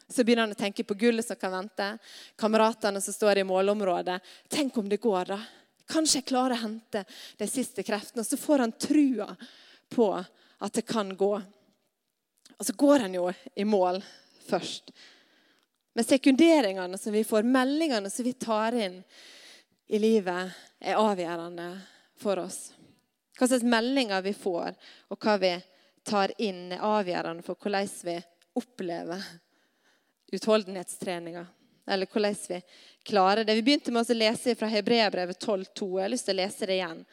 Så 0.08 0.24
begynner 0.24 0.48
han 0.48 0.56
å 0.56 0.60
tenke 0.60 0.86
på 0.88 0.96
gullet 1.00 1.26
som 1.26 1.40
kan 1.40 1.52
vente, 1.52 1.90
kameratene 2.40 3.02
som 3.04 3.16
står 3.16 3.42
i 3.42 3.48
målområdet. 3.48 4.20
Tenk 4.50 4.78
om 4.78 4.88
det 4.90 5.02
går, 5.04 5.34
da. 5.34 5.40
Kanskje 5.88 6.22
jeg 6.22 6.30
klarer 6.30 6.56
å 6.56 6.64
hente 6.68 7.04
de 7.40 7.48
siste 7.50 7.84
kreftene. 7.84 8.24
Og 8.24 8.30
så 8.30 8.40
får 8.40 8.64
han 8.64 8.76
trua 8.80 9.28
på 9.92 10.08
at 10.14 10.78
det 10.78 10.86
kan 10.88 11.12
gå. 11.18 11.34
Og 12.58 12.66
så 12.66 12.76
går 12.78 13.08
han 13.08 13.18
jo 13.18 13.28
i 13.56 13.66
mål 13.68 14.00
først. 14.48 14.94
Men 15.98 16.06
sekunderingene 16.06 16.98
som 16.98 17.14
vi 17.14 17.24
får, 17.24 17.44
meldingene 17.44 18.10
som 18.10 18.26
vi 18.26 18.34
tar 18.34 18.76
inn, 18.78 19.00
i 19.88 19.98
livet 20.00 20.52
er 20.78 21.00
avgjørende 21.02 21.72
for 22.22 22.38
oss. 22.38 22.60
Hva 23.34 23.48
slags 23.50 23.66
meldinger 23.66 24.22
vi 24.22 24.36
får, 24.38 24.78
og 25.10 25.18
hva 25.26 25.40
vi 25.42 25.52
tar 26.06 26.36
inn, 26.38 26.68
er 26.76 26.86
avgjørende 26.86 27.42
for 27.42 27.58
hvordan 27.58 27.90
vi 28.06 28.16
opplever 28.62 29.26
utholdenhetstreninga. 30.38 31.48
Eller 31.90 32.14
hvordan 32.14 32.38
vi 32.54 32.62
klarer 33.02 33.42
det. 33.42 33.58
Vi 33.58 33.66
begynte 33.66 33.98
med 33.98 34.06
å 34.06 34.22
lese 34.22 34.54
fra 34.54 34.70
Hebreabrevet 34.70 35.42
12,2. 35.42 35.92
Jeg 35.98 36.06
har 36.06 36.14
lyst 36.14 36.30
til 36.30 36.38
å 36.38 36.44
lese 36.44 36.70
det 36.70 36.78
igjen. 36.78 37.06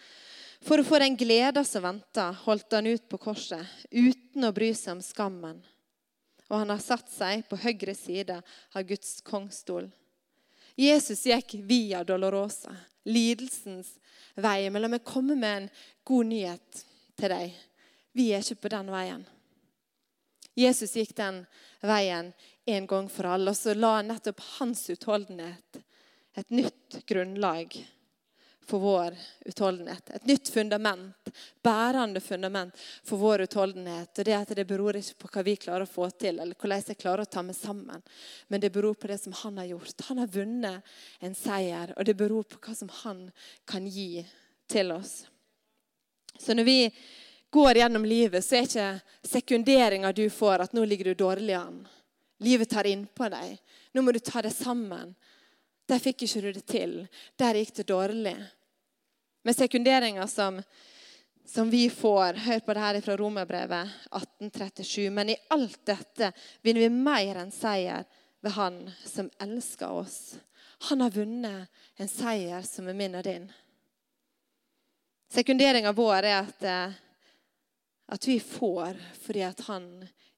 For 0.61 0.77
å 0.77 0.91
få 0.93 1.01
den 1.01 1.17
gleda 1.17 1.65
som 1.65 1.89
venta, 1.89 2.35
holdt 2.45 2.77
han 2.77 2.93
ut 2.93 3.09
på 3.09 3.25
korset 3.31 3.65
uten 3.89 4.45
å 4.45 4.53
bry 4.53 4.75
seg 4.77 4.99
om 4.99 5.09
skammen. 5.09 5.65
Og 6.51 6.59
han 6.61 6.73
har 6.73 6.83
satt 6.83 7.11
seg 7.13 7.45
på 7.49 7.59
høyre 7.63 7.95
side 7.97 8.41
av 8.41 8.89
Guds 8.89 9.21
kongstol. 9.25 9.89
Jesus 10.77 11.23
gikk 11.27 11.57
via 11.69 12.03
Dolorosa, 12.05 12.75
lidelsens 13.07 13.95
vei. 14.35 14.69
Men 14.71 14.83
la 14.83 14.91
meg 14.93 15.07
komme 15.07 15.37
med 15.39 15.63
en 15.63 15.71
god 16.05 16.31
nyhet 16.33 16.85
til 17.19 17.33
deg. 17.33 17.55
Vi 18.15 18.31
er 18.35 18.45
ikke 18.45 18.67
på 18.67 18.75
den 18.75 18.91
veien. 18.95 19.25
Jesus 20.55 20.95
gikk 20.95 21.17
den 21.19 21.43
veien 21.83 22.31
en 22.71 22.87
gang 22.87 23.09
for 23.11 23.27
alle, 23.27 23.51
og 23.51 23.59
så 23.59 23.75
la 23.75 23.97
nettopp 24.07 24.43
hans 24.59 24.87
utholdenhet 24.93 25.81
et 26.35 26.51
nytt 26.51 27.01
grunnlag 27.07 27.75
for 28.67 28.79
vår 28.79 29.17
utholdenhet. 29.45 30.11
Et 30.11 30.27
nytt 30.27 30.49
fundament, 30.49 31.31
bærende 31.63 32.21
fundament 32.21 32.77
for 33.05 33.21
vår 33.21 33.45
utholdenhet. 33.47 34.13
Og 34.19 34.25
det 34.25 34.37
at 34.37 34.55
det 34.57 34.67
beror 34.69 34.97
ikke 34.99 35.25
på 35.25 35.31
hva 35.35 35.45
vi 35.47 35.57
klarer 35.61 35.87
å 35.87 35.91
få 35.91 36.09
til, 36.11 36.41
eller 36.41 36.57
hvordan 36.59 36.87
jeg 36.89 37.01
klarer 37.01 37.25
å 37.25 37.31
ta 37.31 37.43
meg 37.45 37.59
sammen, 37.59 38.03
men 38.49 38.63
det 38.63 38.73
beror 38.73 38.97
på 38.99 39.11
det 39.11 39.19
som 39.23 39.37
han 39.45 39.61
har 39.61 39.73
gjort. 39.75 40.07
Han 40.09 40.23
har 40.23 40.33
vunnet 40.33 40.97
en 41.21 41.37
seier, 41.39 41.93
og 41.97 42.09
det 42.09 42.17
beror 42.19 42.49
på 42.49 42.61
hva 42.65 42.77
som 42.79 42.93
han 43.03 43.27
kan 43.69 43.87
gi 43.87 44.25
til 44.71 44.93
oss. 44.93 45.25
Så 46.39 46.55
når 46.55 46.65
vi 46.65 46.79
går 47.55 47.77
gjennom 47.79 48.05
livet, 48.05 48.45
så 48.45 48.59
er 48.59 48.67
ikke 48.67 48.89
sekunderinga 49.29 50.11
du 50.13 50.27
får, 50.31 50.65
at 50.65 50.73
nå 50.75 50.85
ligger 50.89 51.13
du 51.13 51.21
dårlig 51.21 51.55
an. 51.55 51.85
Livet 52.43 52.73
tar 52.73 52.89
innpå 52.91 53.29
deg. 53.31 53.61
Nå 53.95 54.03
må 54.03 54.13
du 54.13 54.19
ta 54.19 54.43
det 54.43 54.51
sammen. 54.51 55.15
Der 55.89 56.01
fikk 56.01 56.25
ikke 56.25 56.41
du 56.41 56.53
det 56.53 56.67
til. 56.71 56.95
Der 57.37 57.59
gikk 57.59 57.75
det 57.77 57.89
dårlig. 57.89 58.37
Med 59.45 59.57
sekunderinga 59.57 60.27
som, 60.27 60.63
som 61.45 61.71
vi 61.71 61.91
får 61.93 62.41
Hør 62.47 62.63
på 62.65 62.75
det 62.75 62.85
her 62.87 63.01
fra 63.05 63.17
Romerbrevet 63.21 63.93
1837. 64.09 65.11
Men 65.11 65.35
i 65.35 65.41
alt 65.53 65.83
dette 65.87 66.33
vinner 66.63 66.87
vi 66.87 66.93
mer 66.95 67.43
enn 67.43 67.53
seier 67.53 68.09
ved 68.45 68.57
Han 68.57 68.81
som 69.05 69.31
elsker 69.41 69.93
oss. 69.93 70.37
Han 70.89 71.01
har 71.01 71.11
vunnet 71.11 71.69
en 71.97 72.09
seier 72.09 72.65
som 72.65 72.89
er 72.89 72.97
min 72.97 73.15
og 73.17 73.25
din. 73.25 73.47
Sekunderinga 75.33 75.93
vår 75.93 76.23
er 76.23 76.37
at, 76.39 76.63
eh, 76.63 76.93
at 78.07 78.29
vi 78.29 78.39
får 78.41 78.97
fordi 79.25 79.43
at 79.43 79.61
han 79.69 79.89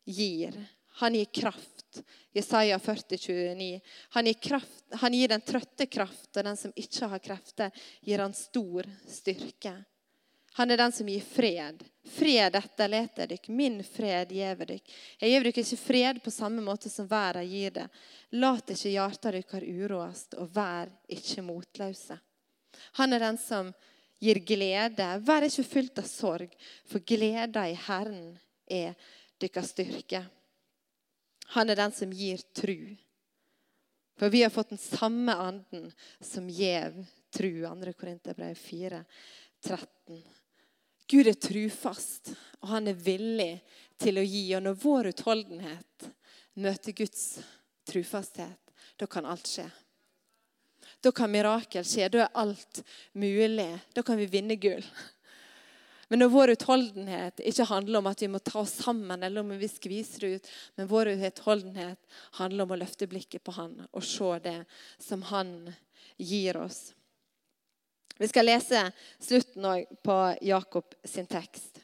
gir. 0.04 0.54
Han 0.98 1.14
gir 1.14 1.24
kraft. 1.24 2.02
Jesaja 2.32 2.78
40, 2.78 3.16
29. 3.16 3.80
Han 4.08 4.26
gir, 4.26 4.34
kraft, 4.34 4.84
han 4.90 5.12
gir 5.12 5.28
den 5.28 5.40
trøtte 5.40 5.86
kraft, 5.86 6.30
og 6.36 6.44
den 6.44 6.56
som 6.56 6.72
ikke 6.76 7.08
har 7.08 7.22
krefter, 7.24 7.84
gir 8.04 8.20
han 8.20 8.34
stor 8.36 8.88
styrke. 9.08 9.72
Han 10.56 10.70
er 10.70 10.80
den 10.80 10.92
som 10.92 11.08
gir 11.08 11.20
fred. 11.20 11.82
Fred 12.04 12.54
etterleter 12.56 13.28
dykk, 13.28 13.48
min 13.48 13.82
fred 13.84 14.30
gjever 14.32 14.70
dykk. 14.72 14.94
Jeg 15.20 15.32
gjev 15.32 15.44
dykk 15.44 15.58
ikke 15.62 15.78
fred 15.80 16.20
på 16.24 16.32
samme 16.32 16.64
måte 16.64 16.92
som 16.92 17.08
verden 17.10 17.48
gir 17.50 17.74
det. 17.76 17.84
Lat 18.40 18.72
ikke 18.72 18.94
hjertet 18.94 19.36
dykkar 19.36 19.66
uroast, 19.68 20.38
og 20.40 20.48
vær 20.56 20.88
ikke 21.12 21.44
motløse. 21.44 22.16
Han 23.00 23.12
er 23.12 23.24
den 23.26 23.40
som 23.40 23.68
gir 24.20 24.40
glede. 24.48 25.10
Vær 25.28 25.44
ikke 25.44 25.66
fylt 25.74 26.00
av 26.00 26.08
sorg, 26.08 26.56
for 26.88 27.04
gleda 27.04 27.66
i 27.68 27.76
Herren 27.88 28.32
er 28.64 28.96
dykkar 29.36 29.68
styrke. 29.68 30.24
Han 31.54 31.70
er 31.70 31.78
den 31.78 31.92
som 31.92 32.12
gir 32.12 32.42
tru. 32.56 32.96
For 34.16 34.32
vi 34.32 34.42
har 34.42 34.50
fått 34.50 34.72
den 34.72 34.80
samme 34.80 35.34
anden 35.34 35.92
som 36.20 36.48
gjev 36.48 37.04
tru. 37.30 37.66
2. 37.66 37.92
Korinterbrev 37.92 38.54
4, 38.54 39.04
13. 39.64 40.22
Gud 41.06 41.28
er 41.28 41.36
trufast, 41.38 42.32
og 42.60 42.68
han 42.68 42.88
er 42.90 42.98
villig 42.98 43.60
til 44.00 44.18
å 44.18 44.24
gi. 44.24 44.46
Og 44.56 44.64
når 44.64 44.78
vår 44.82 45.10
utholdenhet 45.12 46.08
møter 46.58 46.96
Guds 46.96 47.26
trufasthet, 47.86 48.72
da 48.96 49.06
kan 49.06 49.28
alt 49.28 49.46
skje. 49.46 49.68
Da 51.04 51.12
kan 51.12 51.30
mirakel 51.30 51.84
skje. 51.86 52.08
Da 52.10 52.24
er 52.24 52.40
alt 52.40 52.80
mulig. 53.12 53.68
Da 53.94 54.02
kan 54.02 54.18
vi 54.18 54.26
vinne 54.32 54.56
gull. 54.58 54.82
Men 56.08 56.22
når 56.22 56.30
vår 56.30 56.52
utholdenhet 56.54 57.40
ikke 57.42 57.66
handler 57.66 57.98
om 57.98 58.08
at 58.10 58.20
vi 58.22 58.28
må 58.30 58.38
ta 58.38 58.60
oss 58.60 58.76
sammen, 58.84 59.22
eller 59.22 59.42
om 59.42 59.50
vi 59.58 59.68
skviser 59.68 60.36
ut, 60.36 60.50
men 60.78 60.90
vår 60.90 61.16
utholdenhet 61.16 61.98
handler 62.38 62.66
om 62.66 62.74
å 62.76 62.78
løfte 62.78 63.08
blikket 63.10 63.42
på 63.42 63.56
Han 63.58 63.80
og 63.90 64.04
se 64.06 64.30
det 64.44 64.60
som 65.02 65.24
Han 65.32 65.72
gir 66.16 66.60
oss. 66.62 66.92
Vi 68.16 68.28
skal 68.28 68.46
lese 68.48 68.92
slutten 69.20 69.66
på 70.06 70.16
Jakob 70.46 70.94
sin 71.04 71.26
tekst. 71.26 71.82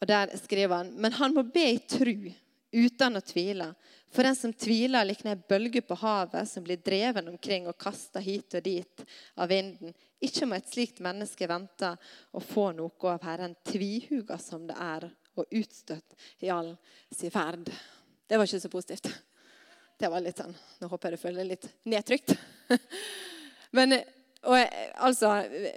Og 0.00 0.06
Der 0.06 0.30
skriver 0.38 0.76
han 0.76 0.92
Men 0.94 1.12
han 1.12 1.34
må 1.34 1.42
be 1.42 1.66
i 1.74 1.78
tru, 1.78 2.30
uten 2.72 3.18
å 3.18 3.24
tvile. 3.24 3.72
For 4.10 4.24
den 4.24 4.36
som 4.36 4.52
tviler, 4.52 5.04
likner 5.04 5.34
en 5.36 5.44
bølge 5.48 5.82
på 5.84 5.96
havet 6.00 6.48
som 6.48 6.64
blir 6.64 6.80
dreven 6.84 7.28
omkring 7.28 7.68
og 7.68 7.76
kasta 7.80 8.22
hit 8.24 8.56
og 8.56 8.64
dit 8.64 9.04
av 9.36 9.50
vinden. 9.52 9.92
Ikke 10.24 10.48
må 10.48 10.56
et 10.56 10.70
slikt 10.72 11.02
menneske 11.04 11.48
vente 11.50 11.92
å 12.32 12.42
få 12.42 12.70
noe 12.76 13.12
av 13.12 13.26
Herren, 13.26 13.54
tvihuga 13.68 14.38
som 14.42 14.66
det 14.66 14.78
er, 14.80 15.10
og 15.38 15.54
utstøtt 15.54 16.16
i 16.42 16.50
all 16.50 16.72
sin 17.14 17.30
ferd. 17.30 17.68
Det 18.26 18.36
var 18.36 18.48
ikke 18.48 18.64
så 18.64 18.72
positivt. 18.72 19.12
Det 19.98 20.10
var 20.10 20.22
litt 20.22 20.38
sånn, 20.38 20.54
Nå 20.78 20.88
håper 20.90 21.10
jeg 21.10 21.18
du 21.18 21.22
føler 21.22 21.46
litt 21.46 21.68
nedtrykt. 21.90 22.34
Men 23.76 24.00
og, 24.46 24.54
altså, 24.94 25.32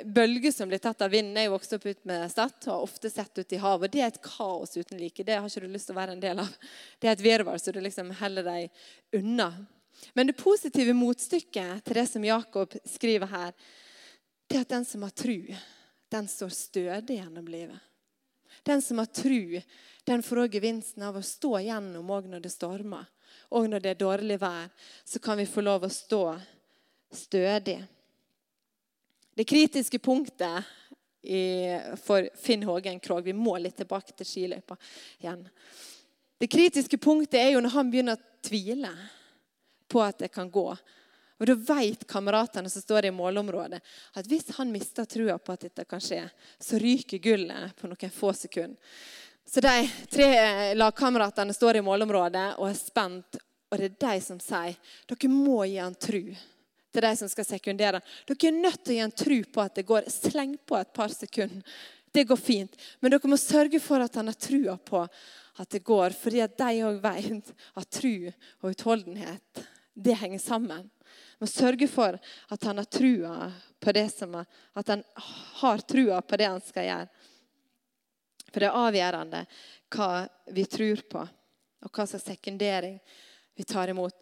Bølger 0.05 0.53
som 0.53 0.69
blir 0.69 0.81
tatt 0.81 1.01
av 1.01 1.09
vinden. 1.11 1.33
Jeg 1.33 1.47
er 1.47 1.49
jo 1.49 1.55
vokst 1.55 1.73
opp 1.73 1.85
ut 1.89 2.03
med 2.05 2.27
Stad 2.29 2.67
og 2.67 2.73
har 2.73 2.85
ofte 2.85 3.09
sett 3.09 3.41
ut 3.41 3.53
i 3.55 3.59
havet. 3.61 3.91
Det 3.93 4.01
er 4.03 4.11
et 4.11 4.21
kaos 4.21 4.75
uten 4.77 4.99
like. 5.01 5.25
Det 5.25 5.37
har 5.37 5.47
ikke 5.49 5.63
du 5.65 5.73
lyst 5.73 5.89
til 5.89 5.95
å 5.95 5.99
være 5.99 6.15
en 6.15 6.21
del 6.21 6.41
av. 6.43 6.49
Det 7.01 7.09
er 7.09 7.15
et 7.15 7.23
virvar, 7.25 7.57
så 7.57 7.73
du 7.73 7.81
liksom 7.81 8.11
heller 8.21 8.45
deg 8.45 8.83
unna. 9.17 9.49
Men 10.13 10.29
det 10.29 10.37
positive 10.37 10.93
motstykket 10.97 11.85
til 11.85 11.97
det 11.97 12.07
som 12.09 12.25
Jakob 12.25 12.75
skriver 12.85 13.31
her, 13.31 13.55
det 14.47 14.59
er 14.59 14.65
at 14.65 14.73
den 14.73 14.85
som 14.85 15.05
har 15.05 15.13
tru, 15.15 15.39
den 16.11 16.27
står 16.27 16.53
stødig 16.53 17.17
gjennom 17.17 17.47
livet. 17.49 17.79
Den 18.67 18.81
som 18.81 18.99
har 19.01 19.09
tru, 19.09 19.61
den 20.05 20.21
får 20.21 20.43
òg 20.43 20.57
gevinsten 20.57 21.05
av 21.07 21.17
å 21.17 21.23
stå 21.25 21.55
gjennom 21.65 22.09
òg 22.13 22.27
når 22.29 22.43
det 22.43 22.53
stormer. 22.53 23.07
Og 23.55 23.69
når 23.71 23.83
det 23.83 23.93
er 23.93 24.01
dårlig 24.03 24.37
vær, 24.41 24.69
så 25.07 25.21
kan 25.23 25.39
vi 25.39 25.47
få 25.49 25.63
lov 25.63 25.87
å 25.87 25.91
stå 25.91 26.23
stødig. 27.15 27.79
Det 29.35 29.47
kritiske 29.47 29.99
punktet 29.99 30.63
i, 31.21 31.77
for 32.03 32.29
Finn 32.35 32.63
Hågen 32.63 32.99
Krogh 32.99 33.23
Vi 33.23 33.33
må 33.33 33.57
litt 33.57 33.77
tilbake 33.77 34.15
til 34.17 34.27
skiløypa 34.27 34.75
igjen. 35.21 35.45
Det 36.41 36.49
kritiske 36.49 36.97
punktet 36.97 37.39
er 37.39 37.53
jo 37.53 37.61
når 37.61 37.75
han 37.75 37.91
begynner 37.91 38.17
å 38.17 38.41
tvile 38.43 38.91
på 39.91 40.01
at 40.03 40.23
det 40.23 40.31
kan 40.33 40.49
gå. 40.51 40.65
Og 41.41 41.47
Da 41.47 41.55
vet 41.55 42.07
kameratene 42.09 42.69
som 42.69 42.81
står 42.81 43.07
i 43.07 43.13
målområdet, 43.13 43.79
at 44.13 44.27
hvis 44.29 44.51
han 44.57 44.71
mister 44.73 45.05
trua 45.09 45.37
på 45.37 45.55
at 45.55 45.67
dette 45.67 45.85
kan 45.89 46.01
skje, 46.01 46.21
så 46.59 46.77
ryker 46.81 47.21
gullet 47.21 47.75
på 47.77 47.89
noen 47.89 48.13
få 48.13 48.33
sekunder. 48.33 48.77
Så 49.45 49.61
de 49.61 49.89
tre 50.11 50.27
lagkameratene 50.77 51.53
står 51.53 51.79
i 51.79 51.85
målområdet 51.85 52.45
og 52.59 52.67
er 52.69 52.77
spent, 52.77 53.39
og 53.71 53.79
det 53.79 53.89
er 53.89 53.97
de 54.03 54.21
som 54.21 54.39
sier 54.39 54.77
dere 55.09 55.31
må 55.33 55.63
gi 55.65 55.79
han 55.81 55.97
tru 55.97 56.23
til 56.91 57.05
de 57.05 57.11
som 57.17 57.31
skal 57.31 57.47
sekundere. 57.47 58.01
Dere 58.27 58.51
er 58.51 58.59
nødt 58.59 58.83
til 58.83 58.93
å 58.93 58.97
gi 58.97 59.03
en 59.05 59.17
tro 59.23 59.39
på 59.53 59.63
at 59.63 59.79
det 59.79 59.87
går. 59.87 60.09
Sleng 60.11 60.57
på 60.67 60.77
et 60.79 60.93
par 60.93 61.13
sekunder. 61.13 61.63
Det 62.11 62.25
går 62.27 62.39
fint. 62.39 62.75
Men 62.99 63.13
dere 63.13 63.31
må 63.31 63.39
sørge 63.39 63.79
for 63.79 64.03
at 64.03 64.15
han 64.19 64.27
har 64.27 64.39
trua 64.39 64.75
på 64.77 65.05
at 65.05 65.69
det 65.71 65.83
går. 65.87 66.15
Fordi 66.17 66.43
at 66.43 66.57
de 66.59 66.85
òg 66.87 66.99
vet 67.03 67.53
at 67.79 67.93
tru 67.99 68.15
og 68.27 68.71
utholdenhet 68.73 69.63
det 69.93 70.17
henger 70.19 70.39
sammen. 70.39 70.89
Må 71.39 71.47
sørge 71.49 71.87
for 71.89 72.17
at 72.53 72.63
han 72.67 72.79
har 72.79 72.87
trua 72.91 73.51
på 73.81 73.93
det 73.95 74.07
som 74.13 74.35
at 74.37 74.87
han 74.87 75.03
har 75.61 75.83
trua 75.87 76.21
på 76.21 76.37
det 76.37 76.47
han 76.47 76.63
skal 76.63 76.87
gjøre. 76.87 77.11
For 78.51 78.59
det 78.59 78.67
er 78.67 78.79
avgjørende 78.85 79.45
hva 79.95 80.09
vi 80.51 80.65
tror 80.67 81.03
på, 81.11 81.21
og 81.81 81.91
hva 81.95 82.05
slags 82.07 82.27
sekundering 82.27 82.97
vi 83.55 83.65
tar 83.67 83.91
imot. 83.91 84.15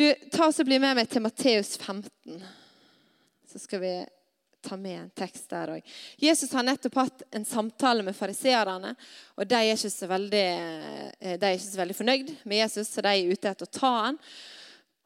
Du, 0.00 0.06
ta 0.32 0.46
og 0.48 0.64
Bli 0.64 0.78
med 0.80 0.96
meg 0.96 1.08
til 1.12 1.20
Matteus 1.20 1.74
15. 1.76 2.38
Så 3.52 3.58
skal 3.60 3.82
vi 3.82 3.90
ta 4.64 4.78
med 4.80 4.94
en 4.96 5.10
tekst 5.12 5.50
der 5.52 5.74
òg. 5.74 5.90
Jesus 6.16 6.54
har 6.56 6.64
nettopp 6.64 6.96
hatt 7.02 7.24
en 7.36 7.44
samtale 7.44 8.06
med 8.06 8.16
fariseerne. 8.16 8.94
Og 9.36 9.50
de 9.50 9.58
er, 9.58 9.74
ikke 9.74 9.90
så 9.92 10.08
veldig, 10.08 10.46
eh, 11.20 11.36
ikke 11.36 11.66
så 11.66 11.82
veldig 11.82 11.98
fornøyd 11.98 12.32
med 12.48 12.62
Jesus, 12.62 12.88
så 12.88 13.04
de 13.04 13.12
er 13.12 13.28
ute 13.28 13.52
etter 13.52 13.68
å 13.68 13.74
ta 13.76 13.92
han. 14.06 14.20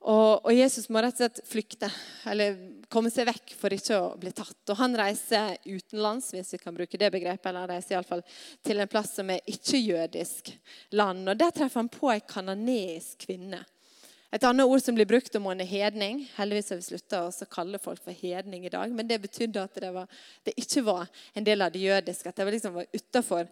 Og, 0.04 0.44
og, 0.44 0.52
Jesus 0.54 0.87
må 0.87 1.02
rett 1.02 1.18
og 1.18 1.24
slett 1.24 1.42
flykte, 1.50 1.90
eller 2.30 2.54
komme 2.92 3.11
seg 3.11 3.26
vekk 3.33 3.59
for 3.59 3.74
ikke 3.74 3.98
å 3.98 4.09
bli 4.20 4.30
tatt. 4.30 4.61
Og 4.68 4.78
Han 4.78 4.94
reiser 4.94 5.57
utenlands, 5.64 6.30
hvis 6.37 6.54
vi 6.54 6.62
kan 6.62 6.78
bruke 6.78 7.02
det 7.02 7.11
begrepet, 7.11 7.50
eller 7.50 7.72
reiser 7.74 7.96
iallfall 7.96 8.22
til 8.62 8.78
en 8.78 8.94
plass 8.94 9.16
som 9.18 9.35
er 9.35 9.42
ikke-jødisk 9.42 10.54
land. 10.94 11.26
Og 11.26 11.40
Der 11.42 11.50
treffer 11.50 11.83
han 11.83 11.90
på 11.90 12.14
ei 12.14 12.20
kanoneisk 12.22 13.26
kvinne. 13.26 13.64
Et 14.35 14.42
annet 14.42 14.66
ord 14.66 14.83
som 14.83 14.97
blir 14.97 15.07
brukt 15.07 15.37
om 15.38 15.44
henne 15.47 15.62
er 15.62 15.70
hedning 15.70 16.25
Heldigvis 16.35 16.73
har 16.73 16.79
vi 16.81 16.85
slutta 16.88 17.20
å 17.29 17.47
kalle 17.47 17.79
folk 17.79 18.01
for 18.03 18.16
hedning 18.18 18.64
i 18.66 18.73
dag. 18.73 18.90
Men 18.90 19.07
det 19.07 19.20
betydde 19.23 19.62
at 19.62 19.77
det, 19.79 19.90
var, 19.94 20.09
det 20.42 20.57
ikke 20.59 20.83
var 20.88 21.11
en 21.38 21.44
del 21.47 21.62
av 21.62 21.70
det 21.70 21.85
jødiske. 21.85 22.33
At 22.33 22.40
det 22.40 22.47
var 22.49 22.57
liksom 22.57 22.81
utafor 22.83 23.44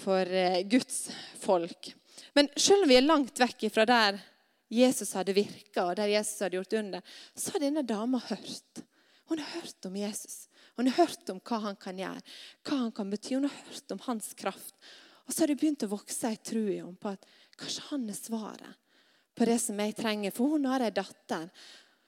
for 0.00 0.36
eh, 0.40 0.62
Guds 0.64 1.10
folk. 1.42 1.90
Men 2.32 2.48
selv 2.56 2.86
om 2.86 2.88
vi 2.88 2.96
er 2.96 3.04
langt 3.04 3.42
vekk 3.42 3.66
fra 3.74 3.84
der 3.90 4.22
Jesus 4.72 5.12
hadde 5.12 5.34
virka, 5.36 5.84
og 5.84 5.98
der 5.98 6.14
Jesus 6.14 6.40
hadde 6.40 6.56
gjort 6.56 6.76
under, 6.80 7.18
så 7.36 7.52
har 7.54 7.62
denne 7.66 7.82
dama 7.84 8.22
hørt. 8.30 8.80
Hun 9.28 9.42
har 9.42 9.58
hørt 9.58 9.90
om 9.90 9.98
Jesus. 10.00 10.46
Hun 10.78 10.88
har 10.88 11.04
hørt 11.04 11.34
om 11.34 11.42
hva 11.44 11.58
han 11.66 11.76
kan 11.76 12.00
gjøre, 12.00 12.24
hva 12.64 12.78
han 12.80 12.94
kan 12.96 13.12
bety. 13.12 13.36
Hun 13.36 13.44
har 13.50 13.60
hørt 13.68 13.92
om 13.92 14.00
hans 14.08 14.32
kraft. 14.40 14.72
Og 15.28 15.36
så 15.36 15.44
har 15.44 15.52
det 15.52 15.58
begynt 15.60 15.84
å 15.84 15.92
vokse 15.92 16.32
ei 16.32 16.40
tro 16.40 16.64
i 16.64 16.80
henne 16.80 16.96
på 16.96 17.12
at 17.12 17.28
kanskje 17.60 17.86
han 17.90 18.08
er 18.08 18.18
svaret 18.18 18.80
på 19.34 19.48
det 19.48 19.58
som 19.62 19.80
jeg 19.80 19.96
trenger. 19.98 20.34
For 20.34 20.54
hun 20.54 20.68
har 20.70 20.84
ei 20.84 20.92
datter 20.94 21.48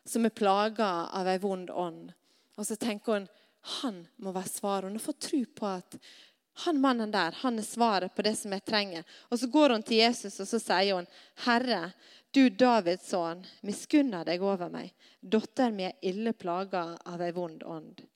som 0.06 0.26
er 0.26 0.34
plaga 0.34 1.08
av 1.12 1.28
ei 1.28 1.38
vond 1.42 1.70
ånd. 1.70 2.12
Og 2.56 2.66
så 2.66 2.76
tenker 2.80 3.18
hun 3.18 3.28
han 3.82 4.04
må 4.22 4.30
være 4.30 4.48
svaret. 4.48 4.86
Hun 4.86 4.98
har 4.98 5.02
fått 5.02 5.24
tro 5.26 5.40
på 5.58 5.66
at 5.66 5.96
han 6.64 6.78
mannen 6.80 7.10
der 7.12 7.34
han 7.42 7.58
er 7.58 7.66
svaret 7.66 8.14
på 8.14 8.24
det 8.24 8.36
som 8.38 8.52
jeg 8.54 8.64
trenger. 8.64 9.04
Og 9.30 9.38
Så 9.38 9.50
går 9.52 9.74
hun 9.74 9.82
til 9.82 10.00
Jesus 10.00 10.40
og 10.40 10.48
så 10.48 10.60
sier 10.62 10.94
hun, 10.94 11.06
'Herre, 11.44 11.92
du 12.32 12.48
Davids 12.48 13.10
sønn, 13.10 13.44
miskunner 13.62 14.24
deg 14.24 14.42
over 14.42 14.68
meg. 14.68 14.94
Datteren 15.20 15.76
min 15.76 15.90
er 15.90 15.98
ille 16.02 16.32
plaga 16.32 16.96
av 17.04 17.20
ei 17.20 17.32
vond 17.32 17.62
ånd.' 17.62 18.06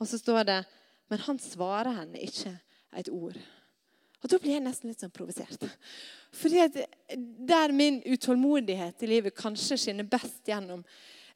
Og 0.00 0.06
så 0.06 0.18
står 0.18 0.44
det, 0.44 0.64
men 1.08 1.18
han 1.18 1.38
svarer 1.38 1.92
henne 1.92 2.18
ikke 2.18 2.60
et 2.96 3.08
ord. 3.08 3.36
Og 4.20 4.28
Da 4.28 4.38
blir 4.38 4.58
jeg 4.58 4.64
nesten 4.64 4.90
litt 4.90 5.00
sånn 5.00 5.14
provosert. 5.14 5.64
Fordi 6.36 6.60
at 6.60 6.76
Der 7.16 7.72
min 7.72 8.02
utålmodighet 8.04 9.02
i 9.02 9.10
livet 9.10 9.36
kanskje 9.36 9.78
skinner 9.78 10.04
best 10.04 10.46
gjennom, 10.46 10.84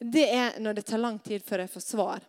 det 0.00 0.28
er 0.28 0.60
når 0.60 0.74
det 0.74 0.86
tar 0.86 1.00
lang 1.00 1.18
tid 1.22 1.42
før 1.42 1.64
jeg 1.64 1.72
får 1.72 1.84
svar. 1.84 2.24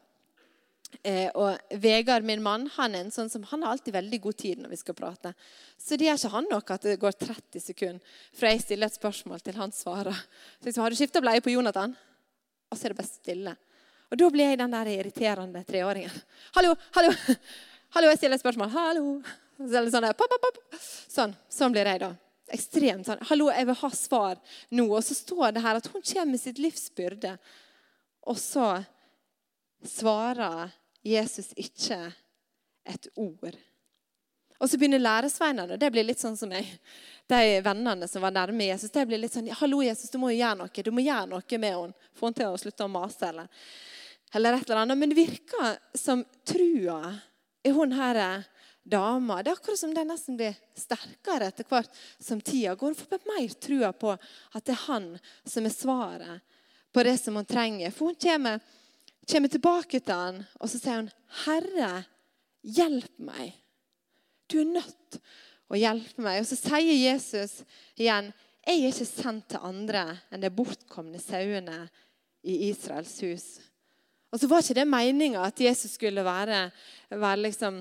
Eh, 1.04 1.28
og 1.36 1.58
Vegard, 1.82 2.24
min 2.24 2.44
mann, 2.44 2.70
han 2.76 2.96
er 2.96 3.04
en 3.04 3.12
sånn 3.12 3.30
som, 3.30 3.44
han 3.50 3.64
har 3.66 3.74
alltid 3.74 3.96
veldig 3.96 4.20
god 4.22 4.38
tid 4.40 4.62
når 4.62 4.72
vi 4.72 4.80
skal 4.80 4.96
prate. 4.98 5.34
Så 5.82 5.98
det 5.98 6.08
gjør 6.08 6.20
ikke 6.22 6.34
han 6.36 6.50
nok 6.52 6.72
at 6.76 6.88
det 6.88 6.98
går 7.02 7.18
30 7.20 7.64
sekunder 7.64 8.18
fra 8.38 8.54
jeg 8.54 8.64
stiller 8.64 8.92
et 8.92 9.00
spørsmål 9.00 9.44
til 9.44 9.60
han 9.60 9.76
svarer. 9.76 10.24
Så 10.64 10.72
sa, 10.72 10.86
har 10.86 10.94
du 10.94 11.00
skifta 11.00 11.24
bleie 11.24 11.44
på 11.44 11.54
Jonathan? 11.54 11.96
Og 12.70 12.78
så 12.78 12.88
er 12.88 12.96
det 12.96 13.02
bare 13.02 13.12
stille. 13.12 13.56
Og 14.14 14.20
da 14.22 14.30
blir 14.32 14.52
jeg 14.52 14.62
den 14.62 14.76
der 14.76 14.92
irriterende 14.94 15.64
treåringen. 15.68 16.22
Hallo, 16.56 16.76
hallo, 16.96 17.12
hallo, 17.96 18.12
jeg 18.12 18.20
stiller 18.20 18.36
et 18.36 18.44
spørsmål. 18.44 18.72
Hallo. 18.76 19.10
Eller 19.64 19.92
sånn, 19.92 20.08
pop, 20.20 20.32
pop, 20.32 20.44
pop. 20.44 20.80
sånn, 21.12 21.36
sånn 21.52 21.76
blir 21.76 21.88
jeg 21.88 22.02
da. 22.04 22.12
Ekstremt 22.54 23.08
sånn. 23.08 23.22
Hallo, 23.30 23.48
jeg 23.56 23.68
vil 23.70 23.78
ha 23.80 23.90
svar 23.96 24.42
nå. 24.76 24.88
Og 24.90 25.04
så 25.06 25.16
står 25.18 25.56
det 25.56 25.64
her 25.64 25.80
at 25.80 25.88
hun 25.94 26.04
kommer 26.04 26.34
med 26.34 26.42
sitt 26.42 26.60
livs 26.62 26.90
byrde. 26.96 27.36
Og 28.28 28.38
så 28.42 28.74
svarer 29.86 30.74
Jesus 31.06 31.54
ikke 31.56 32.00
et 32.86 33.08
ord. 33.16 33.56
Og 34.60 34.70
så 34.70 34.80
begynner 34.80 35.02
læresveinene. 35.02 35.78
Det 35.80 35.92
blir 35.92 36.06
litt 36.08 36.22
sånn 36.22 36.38
som 36.40 36.52
meg. 36.52 36.68
De 37.30 37.60
vennene 37.66 38.08
som 38.10 38.24
var 38.24 38.34
nærme 38.36 38.70
Jesus, 38.70 38.94
de 38.94 39.04
blir 39.08 39.20
litt 39.20 39.34
sånn 39.34 39.50
'Hallo, 39.50 39.82
Jesus, 39.84 40.10
du 40.10 40.18
må 40.18 40.32
jo 40.32 40.40
gjøre 40.44 40.58
noe. 40.58 40.84
Du 40.84 40.92
må 40.92 41.02
gjøre 41.04 41.30
noe 41.30 41.58
med 41.60 41.74
henne. 41.74 41.94
Få 42.14 42.28
henne 42.28 42.36
til 42.36 42.52
å 42.52 42.60
slutte 42.60 42.86
å 42.86 42.92
mase.' 42.92 43.30
Eller, 43.30 43.48
eller 44.34 44.54
et 44.54 44.70
eller 44.70 44.82
annet. 44.82 44.98
Men 44.98 45.10
det 45.10 45.18
virker 45.18 45.78
som 45.96 46.26
trua 46.46 47.16
i 47.66 47.74
hun 47.74 47.96
her 47.98 48.44
dama 48.86 49.40
Det 49.42 49.50
er 49.50 49.58
akkurat 49.58 49.80
som 49.80 49.94
de 49.94 50.04
nesten 50.06 50.38
blir 50.38 50.54
sterkere 50.78 51.50
etter 51.50 51.66
hvert 51.66 52.02
som 52.22 52.42
tida 52.42 52.76
går. 52.78 52.94
Hun 52.94 53.00
får 53.00 53.24
mer 53.26 53.56
trua 53.58 53.90
på 53.98 54.12
at 54.14 54.66
det 54.66 54.76
er 54.76 54.84
han 54.86 55.08
som 55.42 55.66
er 55.66 55.74
svaret 55.74 56.60
på 56.94 57.04
det 57.04 57.16
som 57.18 57.40
hun 57.40 57.48
trenger. 57.50 57.92
For 57.92 58.12
hun 58.12 58.20
kommer 58.22 58.62
kommer 59.26 59.50
tilbake 59.50 60.00
til 60.00 60.14
han, 60.14 60.44
og 60.62 60.70
så 60.70 60.78
sier 60.78 61.00
hun, 61.00 61.12
'Herre, 61.46 62.06
hjelp 62.62 63.18
meg.' 63.18 63.56
Du 64.46 64.60
er 64.62 64.70
nødt 64.70 65.18
å 65.74 65.80
hjelpe 65.80 66.22
meg. 66.22 66.44
Og 66.44 66.46
så 66.46 66.58
sier 66.60 66.94
Jesus 66.94 67.64
igjen, 67.98 68.34
'Jeg 68.66 68.84
er 68.84 68.92
ikke 68.94 69.06
sendt 69.10 69.50
til 69.50 69.66
andre 69.66 70.20
enn 70.30 70.42
de 70.42 70.50
bortkomne 70.54 71.18
sauene 71.18 71.90
i 72.44 72.70
Israels 72.70 73.18
hus.' 73.26 73.60
Og 74.36 74.42
så 74.42 74.50
var 74.52 74.60
ikke 74.60 74.76
det 74.76 74.88
meninga 74.92 75.46
at 75.48 75.62
Jesus 75.64 75.94
skulle 75.96 76.24
være, 76.28 76.66
være 77.08 77.40
liksom, 77.40 77.78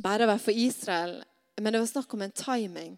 bare 0.00 0.24
være 0.30 0.40
for 0.40 0.56
Israel, 0.56 1.18
men 1.60 1.74
det 1.74 1.82
var 1.82 1.90
snakk 1.90 2.14
om 2.16 2.22
en 2.24 2.32
timing. 2.32 2.94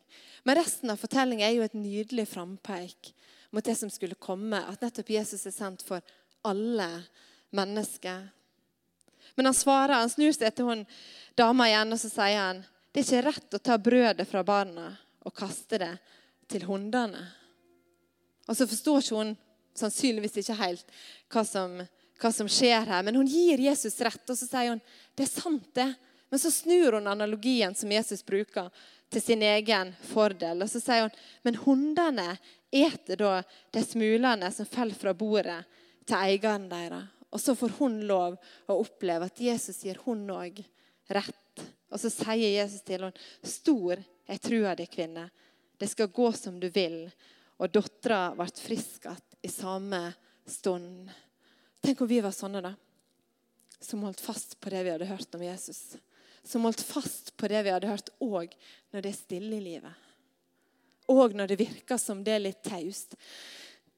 Men 0.46 0.60
resten 0.60 0.92
av 0.92 1.00
fortellingen 1.00 1.42
er 1.48 1.56
jo 1.56 1.64
et 1.66 1.74
nydelig 1.74 2.28
frampeik 2.30 3.10
mot 3.50 3.64
det 3.66 3.74
som 3.74 3.90
skulle 3.90 4.14
komme. 4.14 4.60
At 4.70 4.84
nettopp 4.84 5.10
Jesus 5.10 5.42
er 5.50 5.54
sendt 5.56 5.82
for 5.82 6.04
alle 6.46 6.86
mennesker. 7.50 8.28
Men 9.34 9.50
han 9.50 9.56
svarer, 9.56 9.98
han 9.98 10.12
snur 10.12 10.32
seg 10.36 10.54
til 10.54 10.70
hun 10.70 10.86
dama 11.38 11.66
igjen 11.66 11.96
og 11.96 11.98
så 11.98 12.10
sier 12.12 12.38
han, 12.38 12.62
det 12.90 13.02
er 13.02 13.06
ikke 13.08 13.26
rett 13.26 13.56
å 13.56 13.62
ta 13.66 13.78
brødet 13.82 14.28
fra 14.30 14.46
barna 14.46 14.92
og 15.26 15.34
kaste 15.34 15.78
det 15.82 15.92
til 16.50 16.68
hundene. 16.70 17.26
Og 18.46 18.54
så 18.54 18.66
forstår 18.70 19.02
ikke 19.02 19.18
hun 19.18 19.34
sannsynligvis 19.78 20.40
ikke 20.42 20.58
helt 20.62 20.94
hva 21.32 21.44
som, 21.46 21.80
hva 22.20 22.32
som 22.32 22.48
skjer 22.50 22.86
her. 22.86 23.02
Men 23.06 23.16
hun 23.18 23.28
gir 23.28 23.62
Jesus 23.64 23.98
rett, 24.04 24.22
og 24.28 24.38
så 24.38 24.46
sier 24.46 24.74
hun 24.74 24.82
det 25.18 25.26
er 25.26 25.32
sant, 25.32 25.68
det. 25.74 25.88
Men 26.30 26.42
så 26.42 26.52
snur 26.54 26.98
hun 26.98 27.10
analogien 27.10 27.74
som 27.74 27.92
Jesus 27.92 28.22
bruker, 28.26 28.70
til 29.10 29.22
sin 29.22 29.42
egen 29.42 29.90
fordel. 30.12 30.62
Og 30.62 30.70
så 30.70 30.78
sier 30.82 31.08
hun 31.08 31.16
men 31.42 31.56
hundene 31.64 32.28
eter 32.70 33.18
da 33.18 33.40
de 33.74 33.82
smulene 33.82 34.50
som 34.54 34.68
faller 34.70 34.94
fra 34.94 35.14
bordet 35.18 35.64
til 36.06 36.14
eieren 36.20 36.68
deres. 36.70 37.08
Og 37.30 37.42
så 37.42 37.54
får 37.54 37.74
hun 37.78 38.00
lov 38.06 38.36
å 38.66 38.78
oppleve 38.82 39.28
at 39.30 39.42
Jesus 39.42 39.82
gir 39.86 39.98
hun 40.04 40.24
òg 40.34 40.62
rett. 41.14 41.64
Og 41.90 41.98
så 41.98 42.10
sier 42.10 42.54
Jesus 42.54 42.82
til 42.86 43.00
henne, 43.00 43.12
'Stor 43.42 43.98
er 44.26 44.38
trua 44.38 44.74
di, 44.74 44.86
kvinne. 44.86 45.30
Det 45.78 45.90
skal 45.90 46.06
gå 46.06 46.32
som 46.32 46.60
du 46.60 46.68
vil.' 46.70 47.10
Og 47.60 47.68
dattera 47.68 48.34
ble 48.34 48.46
frisk 48.46 49.04
igjen 49.04 49.26
i 49.42 49.48
samme 49.48 50.14
stund. 50.46 51.10
Tenk 51.80 52.00
om 52.00 52.10
vi 52.10 52.20
var 52.20 52.34
sånne, 52.36 52.62
da. 52.64 52.74
Som 53.80 54.04
holdt 54.04 54.20
fast 54.20 54.58
på 54.60 54.72
det 54.72 54.82
vi 54.84 54.92
hadde 54.92 55.08
hørt 55.08 55.34
om 55.34 55.44
Jesus. 55.44 55.96
Som 56.44 56.66
holdt 56.68 56.82
fast 56.84 57.32
på 57.40 57.48
det 57.48 57.62
vi 57.64 57.72
hadde 57.72 57.88
hørt 57.88 58.12
òg 58.20 58.52
når 58.92 59.04
det 59.04 59.12
er 59.12 59.18
stille 59.18 59.56
i 59.56 59.64
livet. 59.64 60.06
Og 61.10 61.34
når 61.34 61.50
det 61.50 61.60
virker 61.62 61.98
som 61.98 62.20
det 62.24 62.36
er 62.36 62.44
litt 62.44 62.62
taust. 62.66 63.16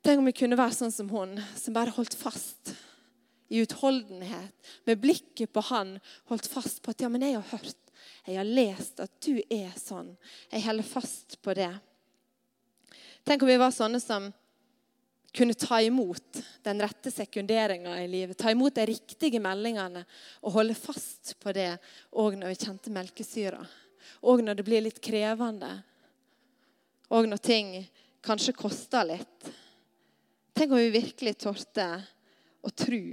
Tenk 0.02 0.22
om 0.22 0.30
vi 0.30 0.34
kunne 0.34 0.58
være 0.58 0.74
sånn 0.74 0.94
som 0.94 1.10
hun, 1.12 1.36
som 1.58 1.74
bare 1.74 1.94
holdt 1.94 2.16
fast 2.18 2.72
i 3.52 3.60
utholdenhet, 3.62 4.54
med 4.88 5.00
blikket 5.02 5.52
på 5.52 5.62
han, 5.68 5.98
holdt 6.30 6.48
fast 6.48 6.80
på 6.82 6.94
at 6.94 7.02
ja, 7.04 7.10
men 7.12 7.22
jeg 7.26 7.36
har 7.36 7.50
hørt, 7.52 7.90
jeg 8.24 8.38
har 8.38 8.48
lest 8.48 9.02
at 9.02 9.12
du 9.22 9.42
er 9.50 9.74
sånn. 9.76 10.14
Jeg 10.50 10.64
holder 10.64 10.88
fast 10.88 11.36
på 11.44 11.54
det. 11.58 11.70
Tenk 13.28 13.44
om 13.44 13.50
vi 13.50 13.58
var 13.60 13.74
sånne 13.74 14.00
som 14.02 14.30
kunne 15.32 15.54
ta 15.54 15.80
imot 15.82 16.42
den 16.62 16.80
rette 16.82 17.10
sekunderinga 17.10 17.96
i 18.02 18.08
livet. 18.08 18.38
Ta 18.38 18.50
imot 18.50 18.74
de 18.74 18.86
riktige 18.86 19.40
meldingene 19.40 20.04
og 20.42 20.58
holde 20.58 20.76
fast 20.76 21.34
på 21.40 21.54
det 21.56 21.70
òg 22.20 22.36
når 22.36 22.52
vi 22.52 22.60
kjente 22.60 22.92
melkesyra. 22.92 23.62
Og 24.28 24.42
når 24.44 24.60
det 24.60 24.66
blir 24.66 24.84
litt 24.84 25.00
krevende. 25.02 25.70
Og 27.12 27.28
når 27.28 27.40
ting 27.42 27.74
kanskje 28.24 28.54
koster 28.56 29.08
litt. 29.08 29.52
Tenk 30.52 30.74
om 30.74 30.82
vi 30.82 30.92
virkelig 30.94 31.38
torde 31.40 31.88
å 32.62 32.70
tro 32.76 33.04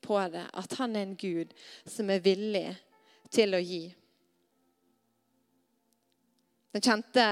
på 0.00 0.20
det, 0.32 0.44
at 0.54 0.74
han 0.78 0.94
er 0.96 1.04
en 1.04 1.16
Gud 1.18 1.50
som 1.84 2.08
er 2.10 2.22
villig 2.24 2.70
til 3.34 3.56
å 3.58 3.60
gi. 3.60 3.88
Den 6.72 6.84
kjente 6.84 7.24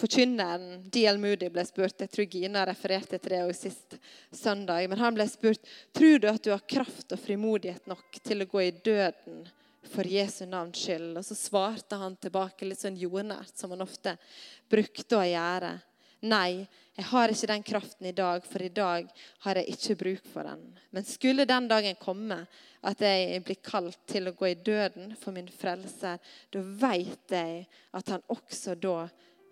forkynneren 0.00 0.86
D.L. 0.88 1.18
Moody 1.20 1.50
ble 1.52 1.64
spurt 1.68 2.00
jeg 2.00 2.12
tror 2.14 2.28
Gina 2.32 2.64
refererte 2.64 3.18
til 3.20 3.34
det 3.34 3.42
også 3.44 3.68
sist 3.68 3.96
søndag, 4.32 4.88
men 4.88 5.02
han 5.02 5.16
ble 5.16 5.26
spurt 5.28 5.66
tror 5.96 6.20
du 6.22 6.28
at 6.30 6.44
du 6.44 6.52
har 6.54 6.64
kraft 6.64 7.12
og 7.12 7.20
frimodighet 7.20 7.90
nok 7.90 8.22
til 8.24 8.40
å 8.40 8.48
gå 8.48 8.64
i 8.64 8.72
døden 8.72 9.44
for 9.90 10.08
Jesu 10.08 10.46
navns 10.48 10.80
skyld. 10.80 11.12
Og 11.18 11.24
Så 11.24 11.36
svarte 11.36 11.98
han 12.00 12.16
tilbake 12.16 12.68
litt 12.68 12.80
sånn 12.80 12.98
jordnært, 13.00 13.52
som 13.56 13.72
han 13.74 13.84
ofte 13.84 14.16
brukte 14.70 15.18
å 15.18 15.28
gjøre. 15.28 15.74
Nei, 16.20 16.66
jeg 16.96 17.06
har 17.08 17.32
ikke 17.32 17.48
den 17.48 17.62
kraften 17.64 18.08
i 18.10 18.12
dag, 18.12 18.44
for 18.44 18.60
i 18.60 18.72
dag 18.76 19.06
har 19.46 19.56
jeg 19.56 19.72
ikke 19.72 19.96
bruk 20.02 20.26
for 20.28 20.44
den. 20.44 20.66
Men 20.92 21.06
skulle 21.08 21.46
den 21.48 21.68
dagen 21.70 21.96
komme 22.00 22.42
at 22.84 23.00
jeg 23.04 23.40
blir 23.46 23.60
kalt 23.64 24.00
til 24.08 24.28
å 24.28 24.34
gå 24.36 24.50
i 24.50 24.58
døden 24.60 25.14
for 25.20 25.32
min 25.32 25.48
frelser, 25.48 26.20
da 26.52 26.60
vet 26.60 27.32
jeg 27.32 27.62
at 27.96 28.12
han 28.12 28.26
også 28.28 28.76
da 28.76 29.06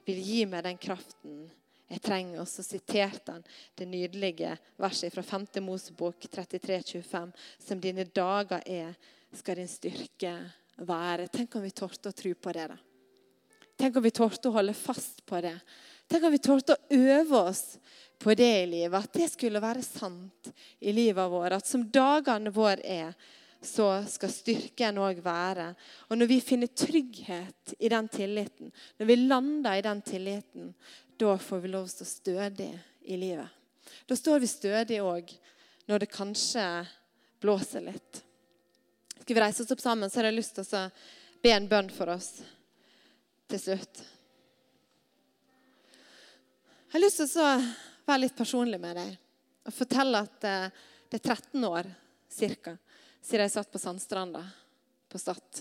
vil 0.09 0.21
gi 0.25 0.43
meg 0.49 0.67
den 0.67 0.81
kraften 0.81 1.47
jeg 1.89 2.05
trenger. 2.05 2.43
Og 2.43 2.49
så 2.51 2.65
siterte 2.67 3.39
han 3.39 3.47
det 3.79 3.89
nydelige 3.89 4.55
verset 4.81 5.15
fra 5.15 5.25
5. 5.25 5.49
Mosebok 5.65 6.29
33, 6.29 6.83
25. 7.01 7.33
Som 7.65 7.81
dine 7.81 8.05
dager 8.05 8.61
er, 8.65 8.93
skal 9.33 9.61
din 9.61 9.71
styrke 9.73 10.35
være. 10.85 11.29
Tenk 11.33 11.57
om 11.57 11.65
vi 11.65 11.73
torde 11.73 12.13
å 12.13 12.17
tro 12.17 12.35
på 12.35 12.55
det. 12.57 12.69
da. 12.75 12.79
Tenk 13.79 13.97
om 13.97 14.05
vi 14.05 14.15
torde 14.15 14.51
å 14.51 14.57
holde 14.57 14.75
fast 14.75 15.25
på 15.29 15.41
det. 15.45 15.55
Tenk 16.09 16.25
om 16.25 16.33
vi 16.33 16.41
tålte 16.41 16.75
å 16.75 16.97
øve 16.97 17.43
oss 17.51 17.77
på 18.19 18.35
det 18.35 18.63
i 18.63 18.67
livet. 18.67 19.05
At 19.05 19.13
det 19.13 19.29
skulle 19.33 19.63
være 19.63 19.85
sant 19.85 20.49
i 20.81 20.93
livet 20.93 21.31
vårt. 21.31 21.59
At 21.59 21.69
som 21.69 21.85
dagene 21.93 22.53
våre 22.55 22.81
er, 22.83 23.13
så 23.61 23.91
skal 24.09 24.33
styrken 24.33 25.01
òg 25.03 25.21
være. 25.25 25.73
Og 26.09 26.19
når 26.19 26.31
vi 26.31 26.41
finner 26.45 26.71
trygghet 26.71 27.75
i 27.79 27.91
den 27.93 28.09
tilliten, 28.09 28.73
når 28.99 29.11
vi 29.11 29.19
lander 29.21 29.79
i 29.79 29.85
den 29.85 30.03
tilliten, 30.07 30.73
da 31.19 31.35
får 31.39 31.65
vi 31.65 31.73
lov 31.75 31.89
til 31.91 32.07
å 32.07 32.09
stå 32.09 32.09
stødig 32.09 32.73
i 33.11 33.19
livet. 33.19 33.49
Da 34.07 34.17
står 34.17 34.41
vi 34.41 34.51
stødig 34.51 35.01
òg 35.03 35.33
når 35.89 36.05
det 36.05 36.13
kanskje 36.13 36.65
blåser 37.43 37.85
litt. 37.89 38.23
Skal 39.21 39.35
vi 39.35 39.43
reise 39.43 39.65
oss 39.65 39.75
opp 39.75 39.83
sammen, 39.83 40.11
så 40.11 40.21
har 40.21 40.31
jeg 40.31 40.39
lyst 40.39 40.57
til 40.57 40.79
å 40.79 40.87
be 41.43 41.53
en 41.53 41.69
bønn 41.69 41.91
for 41.93 42.15
oss 42.15 42.39
til 43.51 43.61
slutt. 43.61 44.05
Jeg 46.89 46.97
har 46.97 47.03
lyst 47.03 47.19
til 47.21 47.43
å 47.45 47.49
være 48.09 48.21
litt 48.23 48.37
personlig 48.37 48.79
med 48.81 48.97
deg 48.97 49.17
og 49.69 49.75
fortelle 49.77 50.23
at 50.25 50.45
eh, 50.49 50.71
det 51.13 51.19
er 51.19 51.35
13 51.35 51.67
år 51.69 51.89
cirka, 52.33 52.73
siden 53.21 53.45
jeg 53.45 53.53
satt 53.53 53.69
på 53.69 53.81
Sandstranda 53.83 54.41
på 55.13 55.21
Stad. 55.21 55.61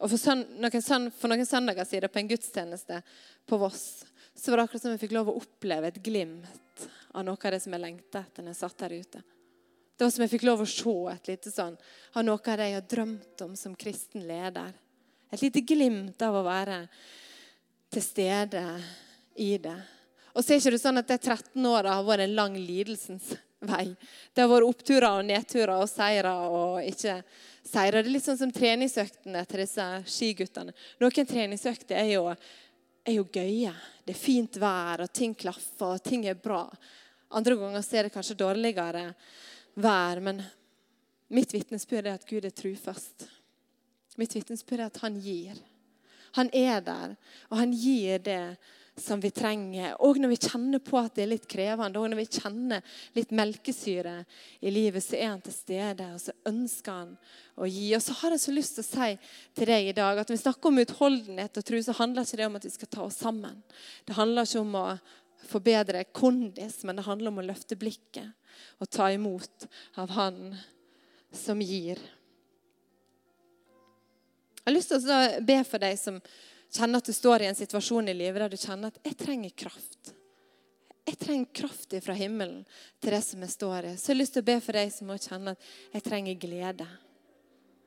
Og 0.00 0.10
for, 0.10 0.18
søn, 0.18 0.42
noen, 0.58 1.06
for 1.14 1.30
noen 1.30 1.46
søndager 1.46 1.86
siden 1.86 2.10
på 2.10 2.18
en 2.18 2.32
gudstjeneste 2.32 2.98
på 3.46 3.60
Voss 3.62 3.86
så 4.34 4.50
var 4.50 4.58
det 4.58 4.66
akkurat 4.66 4.86
som 4.88 4.96
jeg 4.96 5.04
fikk 5.04 5.16
lov 5.20 5.30
å 5.30 5.36
oppleve 5.38 5.92
et 5.92 6.02
glimt 6.02 6.84
av 7.14 7.22
noe 7.22 7.38
av 7.38 7.54
det 7.54 7.62
som 7.62 7.78
jeg 7.78 7.86
lengta 7.86 8.26
etter 8.26 8.42
når 8.42 8.56
jeg 8.56 8.62
satt 8.64 8.84
her 8.88 8.98
ute. 8.98 9.24
Det 9.94 10.04
var 10.04 10.14
som 10.18 10.26
jeg 10.26 10.34
fikk 10.34 10.50
lov 10.50 10.66
å 10.66 10.70
se 10.74 10.98
et 11.14 11.30
lite 11.30 11.54
sånn, 11.54 11.78
av 12.18 12.26
noe 12.26 12.42
av 12.42 12.58
det 12.58 12.70
jeg 12.72 12.80
har 12.80 12.90
drømt 12.90 13.46
om 13.46 13.54
som 13.54 13.78
kristen 13.78 14.26
leder. 14.26 14.74
Et 15.30 15.46
lite 15.46 15.62
glimt 15.62 16.26
av 16.26 16.42
å 16.42 16.46
være 16.50 16.82
til 17.94 18.02
stede 18.02 18.68
i 19.36 19.56
det. 19.62 19.76
Og 20.36 20.44
så 20.44 20.56
er 20.56 20.74
det 20.74 20.82
sånn 20.82 21.00
at 21.00 21.08
de 21.08 21.16
13 21.16 21.66
åra 21.70 21.96
har 21.96 22.06
vært 22.06 22.26
en 22.26 22.36
lang 22.36 22.56
lidelsens 22.60 23.32
vei. 23.64 23.86
Det 24.34 24.44
har 24.44 24.50
vært 24.50 24.68
oppturer 24.68 25.08
og 25.08 25.26
nedturer 25.28 25.74
og 25.78 25.88
seirer 25.88 26.50
og 26.52 26.82
ikke 26.84 27.22
seirer. 27.64 28.02
Det 28.02 28.10
er 28.10 28.12
litt 28.12 28.26
sånn 28.26 28.40
som 28.42 28.52
treningsøktene 28.52 29.42
til 29.48 29.62
disse 29.64 29.86
skiguttene. 30.12 30.76
Noen 31.00 31.28
treningsøkter 31.32 32.02
er 32.02 32.12
jo 32.18 32.28
er 33.06 33.16
jo 33.20 33.26
gøye. 33.30 33.72
Det 34.04 34.14
er 34.14 34.18
fint 34.18 34.58
vær, 34.58 35.04
og 35.04 35.12
ting 35.14 35.34
klaffer, 35.38 35.94
og 35.94 36.02
ting 36.04 36.26
er 36.26 36.38
bra. 36.38 36.64
Andre 37.38 37.56
ganger 37.58 37.84
er 37.94 38.06
det 38.06 38.14
kanskje 38.14 38.38
dårligere 38.38 39.06
vær, 39.82 40.20
men 40.22 40.42
mitt 41.30 41.54
vitnesbyrd 41.54 42.06
er 42.06 42.18
at 42.18 42.26
Gud 42.28 42.46
er 42.46 42.54
trufast. 42.54 43.28
Mitt 44.18 44.34
vitnesbyrd 44.34 44.82
er 44.82 44.90
at 44.90 45.02
han 45.04 45.18
gir. 45.22 45.58
Han 46.38 46.50
er 46.52 46.82
der, 46.84 47.14
og 47.50 47.60
han 47.60 47.72
gir 47.72 48.20
det 48.24 48.40
som 48.96 49.20
vi 49.20 49.30
trenger. 49.30 49.94
Og 50.00 50.16
når 50.20 50.32
vi 50.32 50.38
kjenner 50.40 50.80
på 50.80 50.96
at 50.98 51.16
det 51.16 51.26
er 51.26 51.32
litt 51.34 51.48
krevende, 51.50 52.00
og 52.00 52.08
når 52.10 52.22
vi 52.22 52.28
kjenner 52.38 52.96
litt 53.16 53.34
melkesyre 53.36 54.14
i 54.64 54.72
livet, 54.72 55.04
så 55.04 55.18
er 55.18 55.28
han 55.34 55.42
til 55.44 55.54
stede, 55.54 56.06
og 56.14 56.22
så 56.22 56.32
ønsker 56.48 57.02
han 57.02 57.12
å 57.60 57.68
gi. 57.68 57.90
Og 57.96 58.02
så 58.04 58.16
har 58.22 58.34
jeg 58.34 58.44
så 58.46 58.56
lyst 58.56 58.78
til 58.78 58.86
å 58.86 58.88
si 58.88 59.10
til 59.58 59.70
deg 59.72 59.90
i 59.90 59.96
dag 59.96 60.22
at 60.22 60.32
når 60.32 60.38
vi 60.38 60.44
snakker 60.46 60.72
om 60.72 60.82
utholdenhet 60.82 61.60
og 61.60 61.68
tro, 61.68 61.82
så 61.84 61.98
handler 62.00 62.24
ikke 62.24 62.40
det 62.40 62.48
om 62.48 62.58
at 62.58 62.66
vi 62.68 62.74
skal 62.78 62.92
ta 62.96 63.04
oss 63.04 63.20
sammen. 63.20 63.60
Det 64.08 64.16
handler 64.16 64.48
ikke 64.48 64.64
om 64.64 64.80
å 64.80 64.88
forbedre 65.46 66.06
kondis, 66.16 66.80
men 66.88 66.96
det 66.96 67.06
handler 67.06 67.34
om 67.34 67.44
å 67.44 67.48
løfte 67.52 67.78
blikket 67.78 68.32
og 68.80 68.88
ta 68.88 69.10
imot 69.12 69.68
av 70.00 70.16
Han 70.16 70.56
som 71.36 71.60
gir. 71.60 72.00
Jeg 74.66 74.72
har 74.72 74.74
lyst 74.74 74.90
til 74.90 75.12
å 75.12 75.20
be 75.46 75.60
for 75.68 75.84
deg 75.84 75.98
som 76.00 76.16
kjenner 76.72 77.02
at 77.02 77.08
du 77.08 77.12
står 77.12 77.42
i 77.42 77.48
en 77.50 77.58
situasjon 77.58 78.08
i 78.08 78.14
livet 78.16 78.42
der 78.42 78.52
du 78.52 78.56
kjenner 78.56 78.88
at 78.88 78.98
'jeg 79.04 79.16
trenger 79.16 79.50
kraft'. 79.50 80.12
Jeg 81.06 81.18
trenger 81.18 81.52
kraft 81.54 81.94
fra 82.02 82.14
himmelen 82.18 82.64
til 83.00 83.10
det 83.14 83.22
som 83.22 83.40
jeg 83.40 83.50
står 83.50 83.84
i. 83.84 83.96
Så 83.96 84.10
jeg 84.10 84.16
har 84.16 84.20
lyst 84.20 84.32
til 84.32 84.42
å 84.42 84.50
be 84.50 84.60
for 84.60 84.72
deg 84.72 84.92
som 84.92 85.06
må 85.06 85.18
kjenne 85.18 85.50
at 85.54 85.58
jeg 85.92 86.02
trenger 86.02 86.34
glede. 86.34 86.86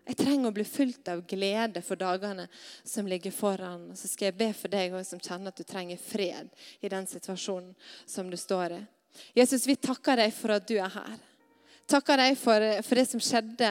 Jeg 0.07 0.17
trenger 0.17 0.49
å 0.49 0.55
bli 0.55 0.63
fulgt 0.63 1.09
av 1.11 1.25
glede 1.27 1.81
for 1.85 1.99
dagene 1.99 2.47
som 2.83 3.05
ligger 3.05 3.31
foran. 3.35 3.91
Så 3.93 4.07
skal 4.07 4.31
jeg 4.31 4.37
be 4.39 4.53
for 4.57 4.71
deg 4.73 4.95
som 5.05 5.19
kjenner 5.19 5.51
at 5.51 5.59
du 5.59 5.63
trenger 5.63 5.97
fred 6.01 6.49
i 6.81 6.89
den 6.89 7.05
situasjonen 7.05 7.75
som 8.05 8.29
du 8.31 8.37
står 8.37 8.77
i. 8.79 8.79
Jesus, 9.35 9.67
vi 9.67 9.75
takker 9.75 10.15
deg 10.15 10.33
for 10.33 10.55
at 10.55 10.65
du 10.69 10.77
er 10.79 10.89
her. 10.89 11.19
Takker 11.89 12.21
deg 12.21 12.37
for, 12.37 12.65
for 12.85 13.01
det 13.01 13.05
som 13.09 13.21
skjedde 13.21 13.69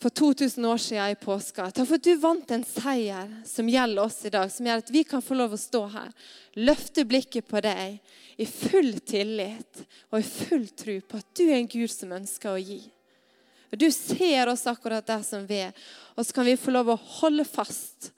for 0.00 0.08
2000 0.10 0.64
år 0.64 0.76
siden 0.76 1.10
i 1.10 1.14
påska. 1.14 1.70
Takk 1.70 1.88
for 1.88 2.00
at 2.00 2.04
du 2.06 2.14
vant 2.20 2.52
en 2.54 2.64
seier 2.64 3.32
som 3.46 3.68
gjelder 3.68 4.02
oss 4.02 4.22
i 4.24 4.32
dag, 4.32 4.48
som 4.52 4.66
gjør 4.66 4.80
at 4.80 4.92
vi 4.94 5.02
kan 5.04 5.22
få 5.24 5.36
lov 5.36 5.52
å 5.52 5.60
stå 5.60 5.82
her, 5.92 6.14
løfte 6.56 7.04
blikket 7.08 7.48
på 7.50 7.60
deg 7.64 7.98
i 8.40 8.46
full 8.48 8.94
tillit 9.04 9.82
og 10.08 10.22
i 10.22 10.24
full 10.24 10.64
tro 10.72 10.96
på 11.04 11.20
at 11.20 11.28
du 11.36 11.44
er 11.50 11.58
en 11.58 11.68
Gud 11.68 11.92
som 11.92 12.16
ønsker 12.16 12.54
å 12.54 12.62
gi. 12.62 12.80
Du 13.76 13.86
ser 13.94 14.48
oss 14.50 14.64
akkurat 14.66 15.06
der 15.06 15.20
som 15.22 15.44
vi 15.46 15.60
er, 15.68 15.76
og 16.16 16.24
så 16.26 16.34
kan 16.34 16.48
vi 16.48 16.56
få 16.58 16.72
lov 16.74 16.90
å 16.90 17.00
holde 17.20 17.44
fast 17.46 18.10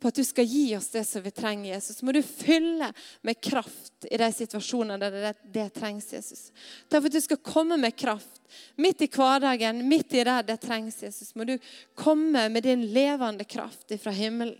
på 0.00 0.08
at 0.08 0.16
du 0.16 0.24
skal 0.24 0.48
gi 0.48 0.64
oss 0.76 0.88
det 0.94 1.02
som 1.04 1.22
vi 1.22 1.30
trenger, 1.34 1.74
Jesus. 1.74 2.00
Må 2.02 2.12
du 2.16 2.22
fylle 2.24 2.88
med 3.26 3.40
kraft 3.44 4.06
i 4.10 4.16
de 4.20 4.30
situasjonene 4.32 4.96
der 5.02 5.26
det, 5.26 5.34
det 5.52 5.66
trengs, 5.76 6.08
Jesus. 6.12 6.48
Takk 6.88 7.02
for 7.02 7.10
at 7.10 7.18
du 7.18 7.24
skal 7.24 7.42
komme 7.44 7.76
med 7.80 7.96
kraft 7.98 8.40
midt 8.80 9.04
i 9.04 9.10
hverdagen, 9.12 9.84
midt 9.88 10.16
i 10.16 10.24
der 10.24 10.46
det 10.46 10.60
trengs, 10.64 11.02
Jesus. 11.04 11.34
Må 11.36 11.44
du 11.44 11.56
komme 11.94 12.48
med 12.48 12.64
din 12.64 12.86
levende 12.94 13.44
kraft 13.44 13.92
fra 14.00 14.14
himmelen. 14.14 14.58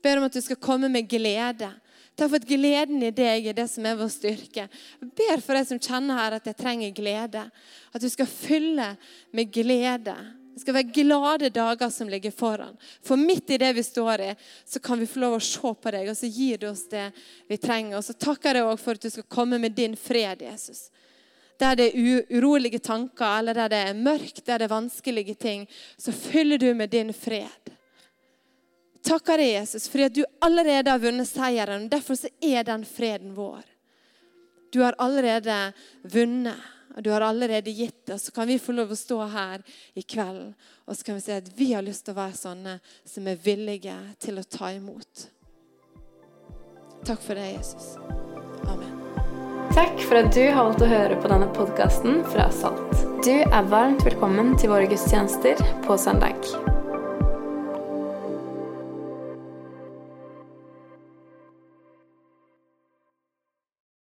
Ber 0.00 0.16
om 0.16 0.30
at 0.30 0.34
du 0.34 0.40
skal 0.40 0.56
komme 0.56 0.88
med 0.88 1.08
glede. 1.10 1.68
Takk 2.16 2.30
for 2.30 2.40
at 2.40 2.48
gleden 2.48 3.02
i 3.04 3.12
deg 3.12 3.50
er 3.50 3.56
det 3.56 3.66
som 3.68 3.84
er 3.86 3.98
vår 4.00 4.08
styrke. 4.12 4.66
Ber 5.00 5.42
for 5.44 5.56
deg 5.56 5.68
som 5.68 5.80
kjenner 5.80 6.16
her 6.16 6.36
at 6.38 6.48
de 6.48 6.56
trenger 6.56 6.96
glede. 6.96 7.44
At 7.92 8.00
du 8.00 8.08
skal 8.08 8.28
fylle 8.28 8.94
med 9.36 9.52
glede 9.52 10.16
det 10.60 10.66
skal 10.66 10.76
være 10.76 10.92
glade 10.92 11.48
dager 11.48 11.88
som 11.88 12.08
ligger 12.12 12.30
foran. 12.36 12.74
For 13.00 13.16
midt 13.16 13.48
i 13.50 13.56
det 13.56 13.70
vi 13.72 13.82
står 13.82 14.20
i, 14.20 14.32
så 14.68 14.80
kan 14.84 15.00
vi 15.00 15.06
få 15.08 15.22
lov 15.22 15.38
å 15.38 15.40
se 15.40 15.70
på 15.72 15.92
deg, 15.94 16.10
og 16.12 16.16
så 16.18 16.28
gir 16.28 16.58
du 16.60 16.66
oss 16.68 16.82
det 16.90 17.06
vi 17.48 17.56
trenger. 17.56 17.96
Og 17.96 18.04
så 18.04 18.12
takker 18.12 18.58
jeg 18.58 18.66
deg 18.66 18.82
for 18.82 18.98
at 18.98 19.06
du 19.06 19.08
skal 19.14 19.24
komme 19.32 19.56
med 19.62 19.72
din 19.72 19.94
fred, 19.96 20.42
Jesus. 20.44 20.90
Der 21.56 21.78
det 21.80 21.86
er 21.88 22.26
urolige 22.28 22.78
tanker, 22.84 23.38
eller 23.38 23.56
der 23.56 23.72
det 23.72 23.78
er 23.88 24.02
mørkt, 24.04 24.42
der 24.44 24.60
det 24.60 24.66
er 24.68 24.74
vanskelige 24.74 25.34
ting, 25.40 25.64
så 25.96 26.12
fyller 26.12 26.60
du 26.60 26.74
med 26.76 26.92
din 26.92 27.14
fred. 27.16 27.72
Takker 29.00 29.40
deg, 29.40 29.54
Jesus, 29.62 29.88
fordi 29.88 30.10
at 30.10 30.18
du 30.18 30.26
allerede 30.44 30.92
har 30.92 31.00
vunnet 31.00 31.28
seieren. 31.30 31.88
og 31.88 31.94
Derfor 31.96 32.20
så 32.20 32.28
er 32.36 32.68
den 32.68 32.84
freden 32.84 33.32
vår. 33.32 33.64
Du 34.76 34.82
har 34.84 34.98
allerede 35.00 35.72
vunnet 36.04 36.68
og 36.96 37.04
du 37.04 37.10
har 37.14 37.24
allerede 37.24 37.72
gitt 37.74 38.06
det. 38.10 38.18
Så 38.18 38.32
kan 38.34 38.48
vi 38.50 38.58
få 38.58 38.74
lov 38.76 38.92
å 38.92 38.98
stå 38.98 39.20
her 39.32 39.62
i 39.94 40.02
kveld 40.02 40.54
og 40.90 40.96
så 40.96 41.04
kan 41.06 41.14
vi 41.14 41.20
si 41.20 41.32
at 41.32 41.50
vi 41.54 41.72
har 41.72 41.84
lyst 41.86 42.04
til 42.06 42.16
å 42.16 42.18
være 42.18 42.34
sånne 42.34 42.78
som 43.06 43.28
er 43.30 43.38
villige 43.44 43.94
til 44.18 44.40
å 44.40 44.46
ta 44.46 44.72
imot. 44.74 45.28
Takk 47.06 47.22
for 47.22 47.38
det, 47.38 47.46
Jesus. 47.54 47.94
Amen. 48.66 48.96
Takk 49.70 50.02
for 50.02 50.18
at 50.18 50.34
du 50.34 50.42
har 50.48 50.66
valgt 50.66 50.82
å 50.82 50.90
høre 50.90 51.20
på 51.22 51.30
denne 51.30 51.48
podkasten 51.54 52.20
fra 52.34 52.50
Salt. 52.50 53.06
Du 53.22 53.36
er 53.38 53.70
varmt 53.70 54.02
velkommen 54.04 54.56
til 54.58 54.74
våre 54.74 54.90
gudstjenester 54.90 55.62
på 55.86 55.98
søndag. 56.00 56.50